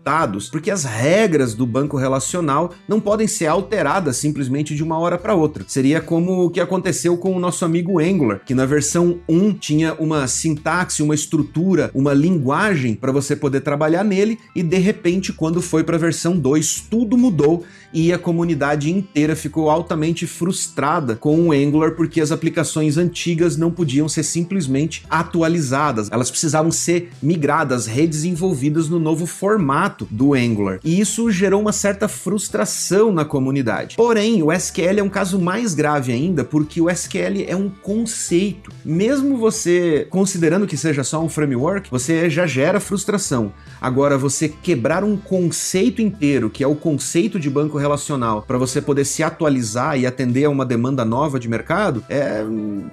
porque 0.50 0.72
as 0.72 0.84
regras 0.84 1.54
do 1.54 1.68
banco 1.68 1.96
relacional 1.96 2.74
não 2.88 3.00
podem 3.00 3.28
ser 3.28 3.46
alteradas 3.46 4.18
simplesmente 4.18 4.76
de 4.76 4.84
uma 4.84 4.98
hora 4.98 5.20
para 5.20 5.36
outra. 5.36 5.64
Seria 5.68 6.02
como 6.02 6.46
o 6.46 6.50
que 6.50 6.60
aconteceu 6.60 7.16
com 7.16 7.36
o 7.36 7.40
nosso 7.40 7.64
amigo 7.64 8.00
Angular, 8.00 8.42
que 8.44 8.56
na 8.56 8.66
versão 8.66 9.20
1 9.30 9.54
tinha 9.54 9.94
uma 10.00 10.28
sintaxe, 10.28 11.04
uma 11.04 11.14
estrutura, 11.14 11.92
uma 11.94 12.14
linguagem 12.14 12.96
para 12.96 13.12
você 13.12 13.36
poder 13.36 13.62
trabalhar 13.62 14.04
nele, 14.04 14.40
e 14.56 14.64
de 14.64 14.78
repente, 14.78 15.32
quando 15.32 15.62
foi 15.62 15.84
para 15.84 15.96
a 15.96 16.00
versão 16.00 16.38
2, 16.38 16.88
tudo 16.90 17.16
mudou 17.16 17.64
e 17.94 18.12
a 18.12 18.18
comunidade 18.18 18.92
inteira 18.92 19.36
ficou 19.36 19.70
altamente 19.70 20.26
frustrada 20.26 21.16
com 21.16 21.48
o 21.48 21.52
Angular 21.52 21.92
porque 21.92 22.22
as 22.22 22.32
aplicações 22.32 22.98
antigas 22.98 23.58
não 23.58 23.72
podiam 23.72 24.08
ser 24.08 24.24
simplesmente 24.24 25.04
atualizadas, 25.10 26.10
elas 26.12 26.30
precisavam 26.30 26.72
ser 26.72 27.12
migradas, 27.22 27.86
redesenvolvidas 27.86 28.90
no 28.90 29.00
novo 29.00 29.26
formato 29.26 29.99
do 30.10 30.34
Angular. 30.34 30.80
E 30.84 31.00
isso 31.00 31.30
gerou 31.32 31.62
uma 31.62 31.72
certa 31.72 32.08
frustração 32.08 33.12
na 33.12 33.26
comunidade. 33.26 33.96
Porém, 33.96 34.44
o 34.44 34.52
SQL 34.52 35.00
é 35.00 35.04
um 35.04 35.10
caso 35.10 35.40
mais 35.40 35.74
grave 35.74 36.12
ainda 36.12 36.44
porque 36.44 36.82
o 36.82 36.90
SQL 36.90 37.46
é 37.48 37.56
um 37.56 37.70
conceito. 37.70 38.72
Mesmo 38.84 39.38
você 39.38 40.08
considerando 40.10 40.68
que 40.68 40.78
seja 40.78 41.04
só 41.04 41.22
um 41.24 41.30
framework, 41.30 41.90
você 41.90 42.30
já 42.30 42.46
gera 42.46 42.80
frustração. 42.80 43.52
Agora, 43.82 44.18
você 44.18 44.50
quebrar 44.50 45.04
um 45.04 45.16
conceito 45.16 46.02
inteiro, 46.02 46.50
que 46.50 46.64
é 46.64 46.68
o 46.68 46.76
conceito 46.76 47.40
de 47.40 47.50
banco 47.50 47.78
relacional, 47.78 48.42
para 48.42 48.58
você 48.58 48.82
poder 48.82 49.06
se 49.06 49.24
atualizar 49.24 49.98
e 49.98 50.06
atender 50.06 50.46
a 50.46 50.50
uma 50.50 50.66
demanda 50.66 51.06
nova 51.06 51.40
de 51.40 51.48
mercado, 51.48 52.04
é 52.10 52.44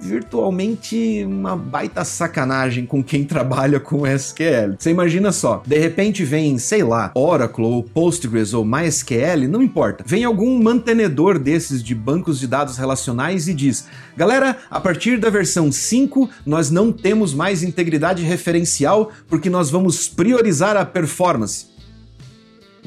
virtualmente 0.01 1.25
uma 1.25 1.55
baita 1.55 2.03
sacanagem 2.03 2.85
com 2.85 3.03
quem 3.03 3.23
trabalha 3.25 3.79
com 3.79 4.07
SQL. 4.07 4.75
Você 4.77 4.91
imagina 4.91 5.31
só, 5.31 5.61
de 5.65 5.77
repente 5.77 6.23
vem, 6.23 6.57
sei 6.57 6.83
lá, 6.87 7.11
Oracle 7.13 7.63
ou 7.63 7.83
Postgres 7.83 8.53
ou 8.53 8.65
MySQL, 8.65 9.47
não 9.47 9.61
importa. 9.61 10.03
Vem 10.07 10.23
algum 10.23 10.61
mantenedor 10.61 11.37
desses 11.37 11.83
de 11.83 11.93
bancos 11.93 12.39
de 12.39 12.47
dados 12.47 12.77
relacionais 12.77 13.47
e 13.47 13.53
diz: 13.53 13.85
"Galera, 14.15 14.57
a 14.71 14.79
partir 14.79 15.19
da 15.19 15.29
versão 15.29 15.71
5, 15.71 16.29
nós 16.45 16.71
não 16.71 16.91
temos 16.91 17.33
mais 17.33 17.61
integridade 17.61 18.23
referencial 18.23 19.11
porque 19.27 19.49
nós 19.49 19.69
vamos 19.69 20.07
priorizar 20.07 20.75
a 20.75 20.85
performance." 20.85 21.76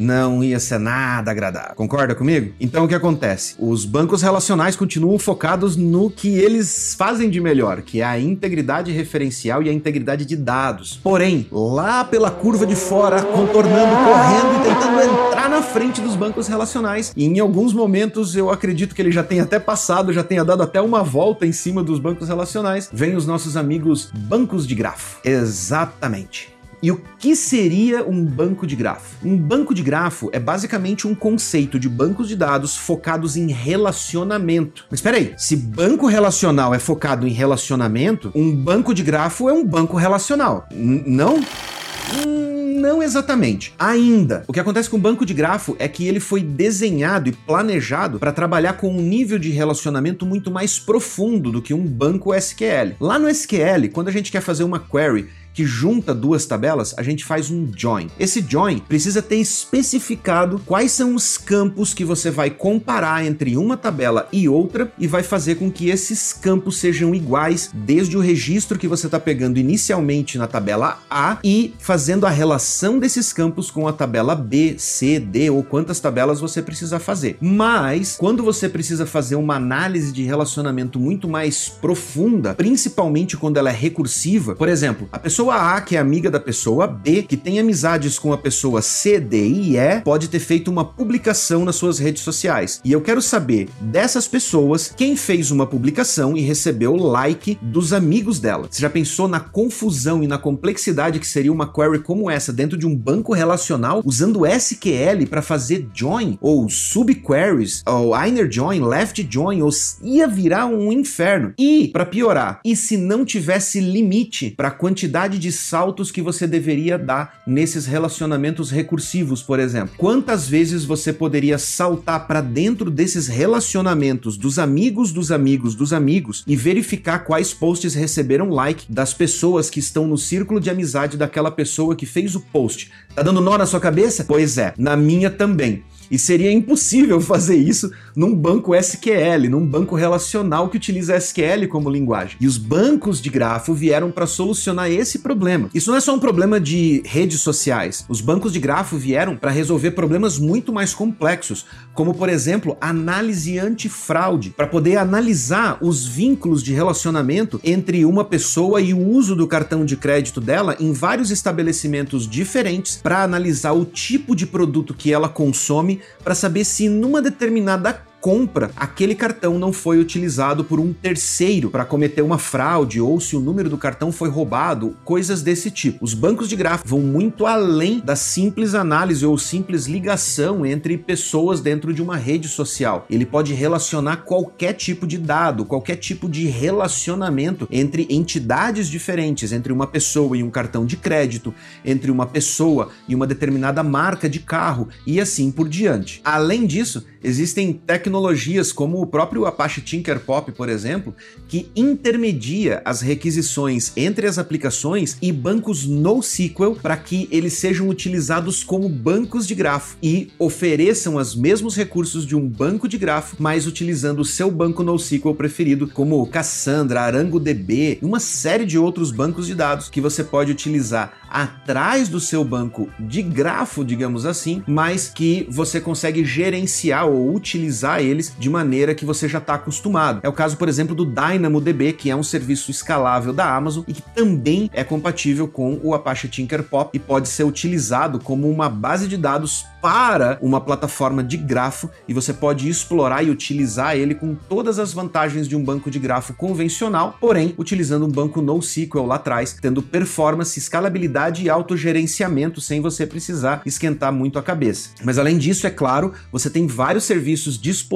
Não 0.00 0.42
ia 0.42 0.58
ser 0.58 0.78
nada 0.78 1.30
agradável. 1.30 1.74
Concorda 1.76 2.14
comigo? 2.14 2.52
Então 2.58 2.84
o 2.84 2.88
que 2.88 2.94
acontece? 2.94 3.54
Os 3.58 3.84
bancos 3.84 4.22
relacionais 4.22 4.74
continuam 4.74 5.18
focados 5.18 5.76
no 5.76 6.10
que 6.10 6.28
eles 6.38 6.94
fazem 6.96 7.28
de 7.28 7.40
melhor, 7.40 7.82
que 7.82 8.00
é 8.00 8.04
a 8.04 8.18
integridade 8.18 8.90
referencial 8.90 9.62
e 9.62 9.68
a 9.68 9.72
integridade 9.72 10.24
de 10.24 10.36
dados. 10.36 10.98
Porém, 11.02 11.46
lá 11.52 12.04
pela 12.04 12.30
curva 12.30 12.66
de 12.66 12.74
fora, 12.74 13.22
contornando, 13.22 13.94
correndo 13.94 14.60
e 14.60 14.68
tentando 14.68 15.00
entrar 15.00 15.48
na 15.50 15.62
frente 15.62 16.00
dos 16.00 16.16
bancos 16.16 16.48
relacionais, 16.48 17.12
e 17.16 17.24
em 17.24 17.38
alguns 17.38 17.72
momentos 17.72 18.34
eu 18.34 18.50
acredito 18.50 18.94
que 18.94 19.02
ele 19.02 19.12
já 19.12 19.22
tenha 19.22 19.42
até 19.42 19.58
passado, 19.58 20.12
já 20.12 20.24
tenha 20.24 20.44
dado 20.44 20.62
até 20.62 20.80
uma 20.80 21.02
volta 21.02 21.46
em 21.46 21.52
cima 21.52 21.82
dos 21.82 21.98
bancos 21.98 22.28
relacionais, 22.28 22.88
vem 22.92 23.16
os 23.16 23.26
nossos 23.26 23.56
amigos 23.56 24.10
bancos 24.14 24.66
de 24.66 24.74
grafo. 24.74 25.20
Exatamente. 25.24 26.59
E 26.82 26.90
o 26.90 27.00
que 27.18 27.36
seria 27.36 28.02
um 28.08 28.24
banco 28.24 28.66
de 28.66 28.74
grafo? 28.74 29.16
Um 29.22 29.36
banco 29.36 29.74
de 29.74 29.82
grafo 29.82 30.30
é 30.32 30.40
basicamente 30.40 31.06
um 31.06 31.14
conceito 31.14 31.78
de 31.78 31.90
bancos 31.90 32.26
de 32.26 32.34
dados 32.34 32.74
focados 32.74 33.36
em 33.36 33.52
relacionamento. 33.52 34.86
Mas 34.90 35.00
espera 35.00 35.18
aí, 35.18 35.34
se 35.36 35.56
banco 35.56 36.06
relacional 36.06 36.74
é 36.74 36.78
focado 36.78 37.26
em 37.26 37.32
relacionamento, 37.32 38.32
um 38.34 38.54
banco 38.54 38.94
de 38.94 39.02
grafo 39.02 39.48
é 39.48 39.52
um 39.52 39.64
banco 39.64 39.96
relacional. 39.96 40.66
N 40.72 41.02
não? 41.06 41.36
Hum, 41.36 42.80
não 42.80 43.02
exatamente. 43.02 43.74
Ainda. 43.78 44.44
O 44.48 44.52
que 44.52 44.60
acontece 44.60 44.88
com 44.88 44.96
o 44.96 45.00
banco 45.00 45.26
de 45.26 45.34
grafo 45.34 45.76
é 45.78 45.86
que 45.86 46.08
ele 46.08 46.18
foi 46.18 46.42
desenhado 46.42 47.28
e 47.28 47.32
planejado 47.32 48.18
para 48.18 48.32
trabalhar 48.32 48.74
com 48.74 48.88
um 48.88 49.02
nível 49.02 49.38
de 49.38 49.50
relacionamento 49.50 50.24
muito 50.24 50.50
mais 50.50 50.78
profundo 50.78 51.52
do 51.52 51.60
que 51.60 51.74
um 51.74 51.86
banco 51.86 52.34
SQL. 52.34 52.96
Lá 52.98 53.18
no 53.18 53.28
SQL, 53.28 53.90
quando 53.92 54.08
a 54.08 54.12
gente 54.12 54.32
quer 54.32 54.40
fazer 54.40 54.64
uma 54.64 54.80
query 54.80 55.28
que 55.52 55.64
junta 55.64 56.14
duas 56.14 56.46
tabelas, 56.46 56.94
a 56.96 57.02
gente 57.02 57.24
faz 57.24 57.50
um 57.50 57.70
join. 57.74 58.08
Esse 58.18 58.44
join 58.46 58.78
precisa 58.78 59.22
ter 59.22 59.36
especificado 59.36 60.60
quais 60.66 60.92
são 60.92 61.14
os 61.14 61.36
campos 61.36 61.94
que 61.94 62.04
você 62.04 62.30
vai 62.30 62.50
comparar 62.50 63.24
entre 63.24 63.56
uma 63.56 63.76
tabela 63.76 64.28
e 64.32 64.48
outra 64.48 64.92
e 64.98 65.06
vai 65.06 65.22
fazer 65.22 65.56
com 65.56 65.70
que 65.70 65.88
esses 65.88 66.32
campos 66.32 66.78
sejam 66.78 67.14
iguais 67.14 67.70
desde 67.72 68.16
o 68.16 68.20
registro 68.20 68.78
que 68.78 68.88
você 68.88 69.06
está 69.06 69.18
pegando 69.18 69.58
inicialmente 69.58 70.38
na 70.38 70.46
tabela 70.46 71.02
A 71.10 71.38
e 71.42 71.74
fazendo 71.78 72.26
a 72.26 72.30
relação 72.30 72.98
desses 72.98 73.32
campos 73.32 73.70
com 73.70 73.86
a 73.86 73.92
tabela 73.92 74.34
B, 74.34 74.76
C, 74.78 75.18
D 75.18 75.50
ou 75.50 75.62
quantas 75.62 76.00
tabelas 76.00 76.40
você 76.40 76.62
precisa 76.62 76.98
fazer. 76.98 77.36
Mas 77.40 78.16
quando 78.16 78.42
você 78.42 78.68
precisa 78.68 79.06
fazer 79.06 79.36
uma 79.36 79.56
análise 79.56 80.12
de 80.12 80.22
relacionamento 80.22 80.98
muito 80.98 81.28
mais 81.28 81.68
profunda, 81.68 82.54
principalmente 82.54 83.36
quando 83.36 83.56
ela 83.56 83.70
é 83.70 83.74
recursiva, 83.74 84.54
por 84.54 84.68
exemplo, 84.68 85.08
a 85.12 85.18
pessoa 85.18 85.39
pessoa 85.40 85.74
A, 85.74 85.80
que 85.80 85.96
é 85.96 85.98
amiga 85.98 86.30
da 86.30 86.38
pessoa 86.38 86.86
B, 86.86 87.22
que 87.22 87.34
tem 87.34 87.58
amizades 87.58 88.18
com 88.18 88.30
a 88.30 88.36
pessoa 88.36 88.82
C, 88.82 89.18
D 89.18 89.48
e 89.48 89.78
E, 89.78 90.00
pode 90.02 90.28
ter 90.28 90.38
feito 90.38 90.70
uma 90.70 90.84
publicação 90.84 91.64
nas 91.64 91.76
suas 91.76 91.98
redes 91.98 92.22
sociais. 92.22 92.78
E 92.84 92.92
eu 92.92 93.00
quero 93.00 93.22
saber 93.22 93.70
dessas 93.80 94.28
pessoas 94.28 94.92
quem 94.94 95.16
fez 95.16 95.50
uma 95.50 95.66
publicação 95.66 96.36
e 96.36 96.42
recebeu 96.42 96.94
like 96.94 97.58
dos 97.62 97.94
amigos 97.94 98.38
dela. 98.38 98.68
Você 98.70 98.82
já 98.82 98.90
pensou 98.90 99.26
na 99.28 99.40
confusão 99.40 100.22
e 100.22 100.26
na 100.26 100.36
complexidade 100.36 101.18
que 101.18 101.26
seria 101.26 101.50
uma 101.50 101.72
query 101.72 102.00
como 102.00 102.30
essa 102.30 102.52
dentro 102.52 102.76
de 102.76 102.86
um 102.86 102.94
banco 102.94 103.32
relacional 103.32 104.02
usando 104.04 104.44
SQL 104.44 105.26
para 105.26 105.40
fazer 105.40 105.88
join 105.94 106.36
ou 106.38 106.68
subqueries 106.68 107.82
ou 107.86 108.14
inner 108.14 108.50
join, 108.52 108.82
left 108.82 109.26
join, 109.30 109.62
ou 109.62 109.70
ia 110.02 110.28
virar 110.28 110.66
um 110.66 110.92
inferno. 110.92 111.54
E 111.58 111.88
para 111.88 112.04
piorar, 112.04 112.60
e 112.62 112.76
se 112.76 112.98
não 112.98 113.24
tivesse 113.24 113.80
limite 113.80 114.50
para 114.50 114.68
a 114.68 114.72
quantidade 114.72 115.29
quantidade 115.30 115.38
de 115.38 115.52
saltos 115.52 116.10
que 116.10 116.20
você 116.20 116.46
deveria 116.46 116.98
dar 116.98 117.42
nesses 117.46 117.86
relacionamentos 117.86 118.70
recursivos, 118.70 119.42
por 119.42 119.60
exemplo. 119.60 119.94
Quantas 119.96 120.48
vezes 120.48 120.84
você 120.84 121.12
poderia 121.12 121.58
saltar 121.58 122.26
para 122.26 122.40
dentro 122.40 122.90
desses 122.90 123.28
relacionamentos 123.28 124.36
dos 124.36 124.58
amigos 124.58 125.12
dos 125.12 125.30
amigos 125.30 125.74
dos 125.74 125.92
amigos 125.92 126.42
e 126.46 126.56
verificar 126.56 127.20
quais 127.20 127.54
posts 127.54 127.94
receberam 127.94 128.50
like 128.50 128.90
das 128.90 129.14
pessoas 129.14 129.70
que 129.70 129.78
estão 129.78 130.06
no 130.06 130.18
círculo 130.18 130.60
de 130.60 130.70
amizade 130.70 131.16
daquela 131.16 131.50
pessoa 131.50 131.94
que 131.94 132.06
fez 132.06 132.34
o 132.34 132.40
post. 132.40 132.90
Tá 133.14 133.22
dando 133.22 133.40
nó 133.40 133.56
na 133.56 133.66
sua 133.66 133.80
cabeça? 133.80 134.24
Pois 134.24 134.58
é, 134.58 134.74
na 134.76 134.96
minha 134.96 135.30
também. 135.30 135.84
E 136.10 136.18
seria 136.18 136.50
impossível 136.52 137.20
fazer 137.22 137.56
isso 137.56 137.92
num 138.16 138.34
banco 138.34 138.74
SQL, 138.74 139.48
num 139.48 139.66
banco 139.66 139.94
relacional 139.94 140.68
que 140.68 140.76
utiliza 140.76 141.16
SQL 141.16 141.68
como 141.68 141.90
linguagem. 141.90 142.36
E 142.40 142.46
os 142.46 142.58
bancos 142.58 143.20
de 143.20 143.30
grafo 143.30 143.72
vieram 143.72 144.10
para 144.10 144.26
solucionar 144.26 144.90
esse 144.90 145.20
problema. 145.20 145.70
Isso 145.72 145.90
não 145.90 145.96
é 145.96 146.00
só 146.00 146.14
um 146.14 146.18
problema 146.18 146.60
de 146.60 147.02
redes 147.04 147.40
sociais. 147.40 148.04
Os 148.08 148.20
bancos 148.20 148.52
de 148.52 148.60
grafo 148.60 148.96
vieram 148.96 149.36
para 149.36 149.50
resolver 149.50 149.92
problemas 149.92 150.38
muito 150.38 150.72
mais 150.72 150.92
complexos, 150.92 151.66
como 151.94 152.14
por 152.14 152.28
exemplo, 152.28 152.76
análise 152.80 153.58
antifraude, 153.58 154.50
para 154.50 154.66
poder 154.66 154.96
analisar 154.96 155.78
os 155.80 156.06
vínculos 156.06 156.62
de 156.62 156.72
relacionamento 156.72 157.60
entre 157.62 158.04
uma 158.04 158.24
pessoa 158.24 158.80
e 158.80 158.92
o 158.92 158.98
uso 158.98 159.36
do 159.36 159.46
cartão 159.46 159.84
de 159.84 159.96
crédito 159.96 160.40
dela 160.40 160.76
em 160.80 160.92
vários 160.92 161.30
estabelecimentos 161.30 162.28
diferentes 162.28 162.96
para 162.96 163.22
analisar 163.22 163.72
o 163.72 163.84
tipo 163.84 164.34
de 164.34 164.46
produto 164.46 164.94
que 164.94 165.12
ela 165.12 165.28
consome 165.28 165.99
para 166.22 166.34
saber 166.34 166.64
se 166.64 166.88
numa 166.88 167.22
determinada 167.22 168.06
compra, 168.20 168.70
aquele 168.76 169.14
cartão 169.14 169.58
não 169.58 169.72
foi 169.72 169.98
utilizado 169.98 170.62
por 170.62 170.78
um 170.78 170.92
terceiro 170.92 171.70
para 171.70 171.84
cometer 171.84 172.22
uma 172.22 172.38
fraude 172.38 173.00
ou 173.00 173.18
se 173.18 173.34
o 173.34 173.40
número 173.40 173.70
do 173.70 173.78
cartão 173.78 174.12
foi 174.12 174.28
roubado, 174.28 174.96
coisas 175.04 175.42
desse 175.42 175.70
tipo. 175.70 176.04
Os 176.04 176.12
bancos 176.12 176.48
de 176.48 176.56
grafo 176.56 176.86
vão 176.86 177.00
muito 177.00 177.46
além 177.46 178.00
da 178.00 178.14
simples 178.14 178.74
análise 178.74 179.24
ou 179.24 179.38
simples 179.38 179.86
ligação 179.86 180.66
entre 180.66 180.98
pessoas 180.98 181.60
dentro 181.60 181.92
de 181.92 182.02
uma 182.02 182.16
rede 182.16 182.48
social. 182.48 183.06
Ele 183.08 183.24
pode 183.24 183.54
relacionar 183.54 184.18
qualquer 184.18 184.74
tipo 184.74 185.06
de 185.06 185.16
dado, 185.16 185.64
qualquer 185.64 185.96
tipo 185.96 186.28
de 186.28 186.46
relacionamento 186.46 187.66
entre 187.70 188.06
entidades 188.10 188.88
diferentes, 188.88 189.52
entre 189.52 189.72
uma 189.72 189.86
pessoa 189.86 190.36
e 190.36 190.42
um 190.42 190.50
cartão 190.50 190.84
de 190.84 190.96
crédito, 190.96 191.54
entre 191.84 192.10
uma 192.10 192.26
pessoa 192.26 192.90
e 193.08 193.14
uma 193.14 193.26
determinada 193.26 193.82
marca 193.82 194.28
de 194.28 194.40
carro 194.40 194.88
e 195.06 195.20
assim 195.20 195.50
por 195.50 195.68
diante. 195.68 196.20
Além 196.24 196.66
disso, 196.66 197.06
existem 197.22 197.72
tecnologias 197.72 198.09
tecnologias 198.10 198.72
como 198.72 199.00
o 199.00 199.06
próprio 199.06 199.46
Apache 199.46 199.80
Tinkerpop, 199.80 200.50
por 200.50 200.68
exemplo, 200.68 201.14
que 201.46 201.70
intermedia 201.76 202.82
as 202.84 203.00
requisições 203.00 203.92
entre 203.96 204.26
as 204.26 204.36
aplicações 204.36 205.16
e 205.22 205.30
bancos 205.30 205.86
NoSQL 205.86 206.74
para 206.82 206.96
que 206.96 207.28
eles 207.30 207.52
sejam 207.52 207.88
utilizados 207.88 208.64
como 208.64 208.88
bancos 208.88 209.46
de 209.46 209.54
grafo 209.54 209.96
e 210.02 210.28
ofereçam 210.40 211.14
os 211.14 211.36
mesmos 211.36 211.76
recursos 211.76 212.26
de 212.26 212.34
um 212.34 212.48
banco 212.48 212.88
de 212.88 212.98
grafo, 212.98 213.36
mas 213.38 213.68
utilizando 213.68 214.20
o 214.20 214.24
seu 214.24 214.50
banco 214.50 214.82
NoSQL 214.82 215.34
preferido, 215.34 215.86
como 215.86 216.26
Cassandra, 216.26 217.02
ArangoDB 217.02 218.00
uma 218.02 218.18
série 218.18 218.66
de 218.66 218.76
outros 218.76 219.12
bancos 219.12 219.46
de 219.46 219.54
dados 219.54 219.88
que 219.88 220.00
você 220.00 220.24
pode 220.24 220.50
utilizar 220.50 221.12
atrás 221.30 222.08
do 222.08 222.18
seu 222.18 222.44
banco 222.44 222.88
de 222.98 223.22
grafo, 223.22 223.84
digamos 223.84 224.26
assim, 224.26 224.64
mas 224.66 225.08
que 225.08 225.46
você 225.48 225.80
consegue 225.80 226.24
gerenciar 226.24 227.06
ou 227.06 227.32
utilizar 227.32 227.99
eles 228.00 228.34
de 228.38 228.48
maneira 228.48 228.94
que 228.94 229.04
você 229.04 229.28
já 229.28 229.38
está 229.38 229.54
acostumado. 229.54 230.20
É 230.22 230.28
o 230.28 230.32
caso, 230.32 230.56
por 230.56 230.68
exemplo, 230.68 230.94
do 230.94 231.04
DynamoDB, 231.04 231.92
que 231.92 232.10
é 232.10 232.16
um 232.16 232.22
serviço 232.22 232.70
escalável 232.70 233.32
da 233.32 233.54
Amazon 233.54 233.84
e 233.86 233.92
que 233.92 234.02
também 234.14 234.70
é 234.72 234.84
compatível 234.84 235.46
com 235.46 235.80
o 235.82 235.94
Apache 235.94 236.28
Tinkerpop 236.28 236.90
e 236.96 236.98
pode 236.98 237.28
ser 237.28 237.44
utilizado 237.44 238.18
como 238.18 238.50
uma 238.50 238.68
base 238.68 239.06
de 239.06 239.16
dados 239.16 239.64
para 239.80 240.38
uma 240.42 240.60
plataforma 240.60 241.24
de 241.24 241.36
grafo 241.36 241.88
e 242.06 242.12
você 242.12 242.32
pode 242.32 242.68
explorar 242.68 243.24
e 243.24 243.30
utilizar 243.30 243.96
ele 243.96 244.14
com 244.14 244.34
todas 244.34 244.78
as 244.78 244.92
vantagens 244.92 245.48
de 245.48 245.56
um 245.56 245.64
banco 245.64 245.90
de 245.90 245.98
grafo 245.98 246.34
convencional, 246.34 247.16
porém 247.18 247.54
utilizando 247.56 248.04
um 248.04 248.10
banco 248.10 248.42
NoSQL 248.42 249.06
lá 249.06 249.14
atrás, 249.14 249.56
tendo 249.60 249.82
performance, 249.82 250.58
escalabilidade 250.58 251.44
e 251.44 251.48
autogerenciamento 251.48 252.60
sem 252.60 252.80
você 252.80 253.06
precisar 253.06 253.62
esquentar 253.64 254.12
muito 254.12 254.38
a 254.38 254.42
cabeça. 254.42 254.90
Mas 255.02 255.18
além 255.18 255.38
disso, 255.38 255.66
é 255.66 255.70
claro, 255.70 256.12
você 256.30 256.50
tem 256.50 256.66
vários 256.66 257.04
serviços 257.04 257.58
disponíveis 257.58 257.89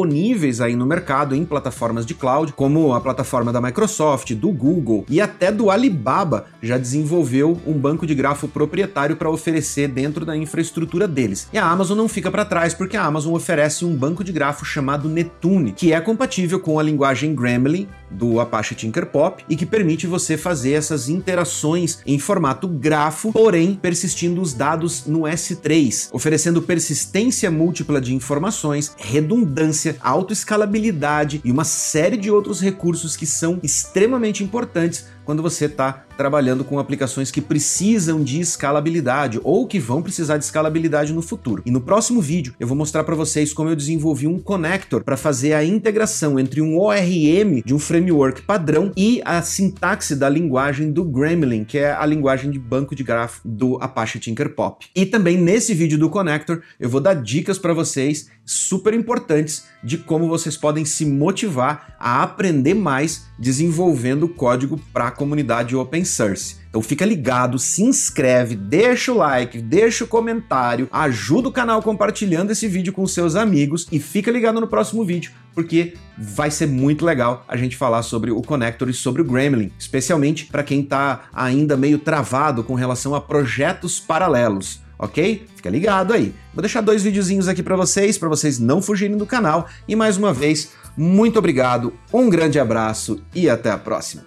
aí 0.61 0.75
no 0.75 0.87
mercado 0.87 1.35
em 1.35 1.45
plataformas 1.45 2.05
de 2.05 2.15
cloud, 2.15 2.53
como 2.53 2.93
a 2.93 3.01
plataforma 3.01 3.53
da 3.53 3.61
Microsoft, 3.61 4.33
do 4.35 4.51
Google 4.51 5.05
e 5.09 5.21
até 5.21 5.53
do 5.53 5.71
Alibaba 5.71 6.47
já 6.61 6.77
desenvolveu 6.77 7.61
um 7.67 7.75
banco 7.75 8.07
de 8.07 8.15
grafo 8.15 8.49
proprietário 8.49 9.17
para 9.17 9.31
oferecer 9.31 9.89
dentro 9.89 10.25
da 10.25 10.37
infraestrutura 10.37 11.07
deles. 11.07 11.49
E 11.53 11.59
a 11.59 11.67
Amazon 11.67 11.97
não 11.97 12.09
fica 12.09 12.31
para 12.31 12.45
trás 12.45 12.75
porque 12.75 12.97
a 12.97 13.05
Amazon 13.05 13.35
oferece 13.35 13.85
um 13.85 13.95
banco 13.95 14.25
de 14.25 14.33
grafo 14.33 14.65
chamado 14.65 15.09
Netune, 15.09 15.73
que 15.73 15.93
é 15.93 16.01
compatível 16.01 16.59
com 16.59 16.79
a 16.79 16.83
linguagem 16.83 17.35
Gremlin 17.35 17.89
do 18.11 18.41
Apache 18.41 18.75
Tinkerpop 18.75 19.45
e 19.49 19.57
que 19.57 19.67
permite 19.67 20.07
você 20.07 20.37
fazer 20.37 20.73
essas 20.73 21.09
interações 21.09 21.99
em 22.07 22.19
formato 22.19 22.67
grafo, 22.69 23.33
porém 23.33 23.75
persistindo 23.75 24.41
os 24.41 24.55
dados 24.55 25.07
no 25.07 25.21
S3, 25.23 26.09
oferecendo 26.13 26.63
persistência 26.63 27.51
múltipla 27.51 28.01
de 28.01 28.15
informações, 28.15 28.93
redundância, 28.97 29.84
autoescalabilidade 30.01 31.41
e 31.45 31.51
uma 31.51 31.65
série 31.65 32.17
de 32.17 32.31
outros 32.31 32.61
recursos 32.61 33.17
que 33.17 33.27
são 33.27 33.59
extremamente 33.63 34.43
importantes 34.43 35.07
quando 35.25 35.43
você 35.43 35.67
está 35.67 36.05
trabalhando 36.17 36.65
com 36.65 36.79
aplicações 36.79 37.31
que 37.31 37.41
precisam 37.41 38.23
de 38.23 38.41
escalabilidade 38.41 39.41
ou 39.43 39.67
que 39.67 39.79
vão 39.79 40.03
precisar 40.03 40.37
de 40.37 40.45
escalabilidade 40.45 41.13
no 41.13 41.23
futuro. 41.23 41.63
E 41.67 41.71
no 41.71 41.81
próximo 41.81 42.21
vídeo 42.21 42.55
eu 42.59 42.67
vou 42.67 42.77
mostrar 42.77 43.05
para 43.05 43.15
vocês 43.15 43.53
como 43.53 43.69
eu 43.69 43.77
desenvolvi 43.77 44.27
um 44.27 44.39
connector 44.39 45.03
para 45.03 45.17
fazer 45.17 45.55
a 45.55 45.65
integração 45.65 46.39
entre 46.39 46.61
um 46.61 46.79
ORM 46.79 47.63
de 47.65 47.75
um 47.75 47.79
framework 47.79 48.43
padrão 48.43 48.93
e 48.97 49.21
a 49.25 49.43
sintaxe 49.43 50.15
da 50.15 50.29
linguagem 50.29 50.93
do 50.93 51.05
Gremlin, 51.05 51.65
que 51.65 51.79
é 51.79 51.93
a 51.93 52.07
linguagem 52.07 52.51
de 52.51 52.59
banco 52.59 52.95
de 52.95 53.03
grafo 53.03 53.41
do 53.45 53.77
Apache 53.81 54.19
Tinkerpop. 54.19 54.87
E 54.95 55.05
também 55.07 55.37
nesse 55.37 55.75
vídeo 55.75 55.99
do 55.99 56.11
connector 56.11 56.61
eu 56.79 56.89
vou 56.89 57.01
dar 57.01 57.15
dicas 57.15 57.59
para 57.59 57.75
vocês 57.75 58.29
super 58.45 58.93
importantes 58.93 59.65
de 59.83 59.99
como 59.99 60.29
vocês 60.29 60.57
podem 60.57 60.85
se 60.85 61.07
motivar 61.07 61.97
a 61.99 62.23
aprender 62.23 62.75
mais 62.75 63.27
desenvolvendo 63.39 64.29
código 64.29 64.79
para 64.93 65.11
comunidade 65.15 65.77
open 65.77 66.05
source. 66.05 66.57
Então 66.69 66.83
fica 66.83 67.05
ligado, 67.05 67.59
se 67.59 67.83
inscreve, 67.83 68.57
deixa 68.57 69.13
o 69.13 69.17
like, 69.17 69.63
deixa 69.63 70.05
o 70.05 70.09
comentário, 70.09 70.89
ajuda 70.91 71.49
o 71.49 71.53
canal 71.53 71.81
compartilhando 71.81 72.51
esse 72.51 72.67
vídeo 72.67 72.93
com 72.93 73.07
seus 73.07 73.37
amigos 73.37 73.87
e 73.93 74.01
fica 74.01 74.31
ligado 74.31 74.61
no 74.61 74.67
próximo 74.67 75.05
vídeo, 75.05 75.31
porque 75.55 75.95
vai 76.19 76.51
ser 76.51 76.67
muito 76.67 77.05
legal 77.05 77.45
a 77.47 77.57
gente 77.57 77.77
falar 77.77 78.03
sobre 78.03 78.33
o 78.33 78.43
Connector 78.43 78.89
e 78.89 78.95
sobre 78.95 79.23
o 79.23 79.25
Gremlin, 79.25 79.71
especialmente 79.79 80.47
para 80.47 80.65
quem 80.65 80.81
está 80.81 81.27
ainda 81.33 81.77
meio 81.77 81.99
travado 81.99 82.65
com 82.65 82.75
relação 82.75 83.15
a 83.15 83.21
projetos 83.21 84.01
paralelos 84.01 84.83
ok? 84.99 85.47
Fica 85.57 85.69
ligado 85.69 86.13
aí. 86.13 86.35
Vou 86.53 86.63
deixar 86.63 86.81
dois 86.81 87.03
videozinhos 87.03 87.49
aqui 87.49 87.63
para 87.63 87.77
vocês, 87.77 88.17
para 88.17 88.29
vocês 88.29 88.59
não 88.59 88.81
fugirem 88.81 89.17
do 89.17 89.27
canal. 89.27 89.69
E 89.87 89.97
mais 89.97 90.17
uma 90.17 90.33
vez, 90.33 90.73
muito 90.97 91.39
obrigado, 91.39 91.93
um 92.13 92.29
grande 92.31 92.59
abraço 92.59 93.23
e 93.35 93.49
até 93.51 93.71
a 93.71 93.79
próxima. 93.79 94.23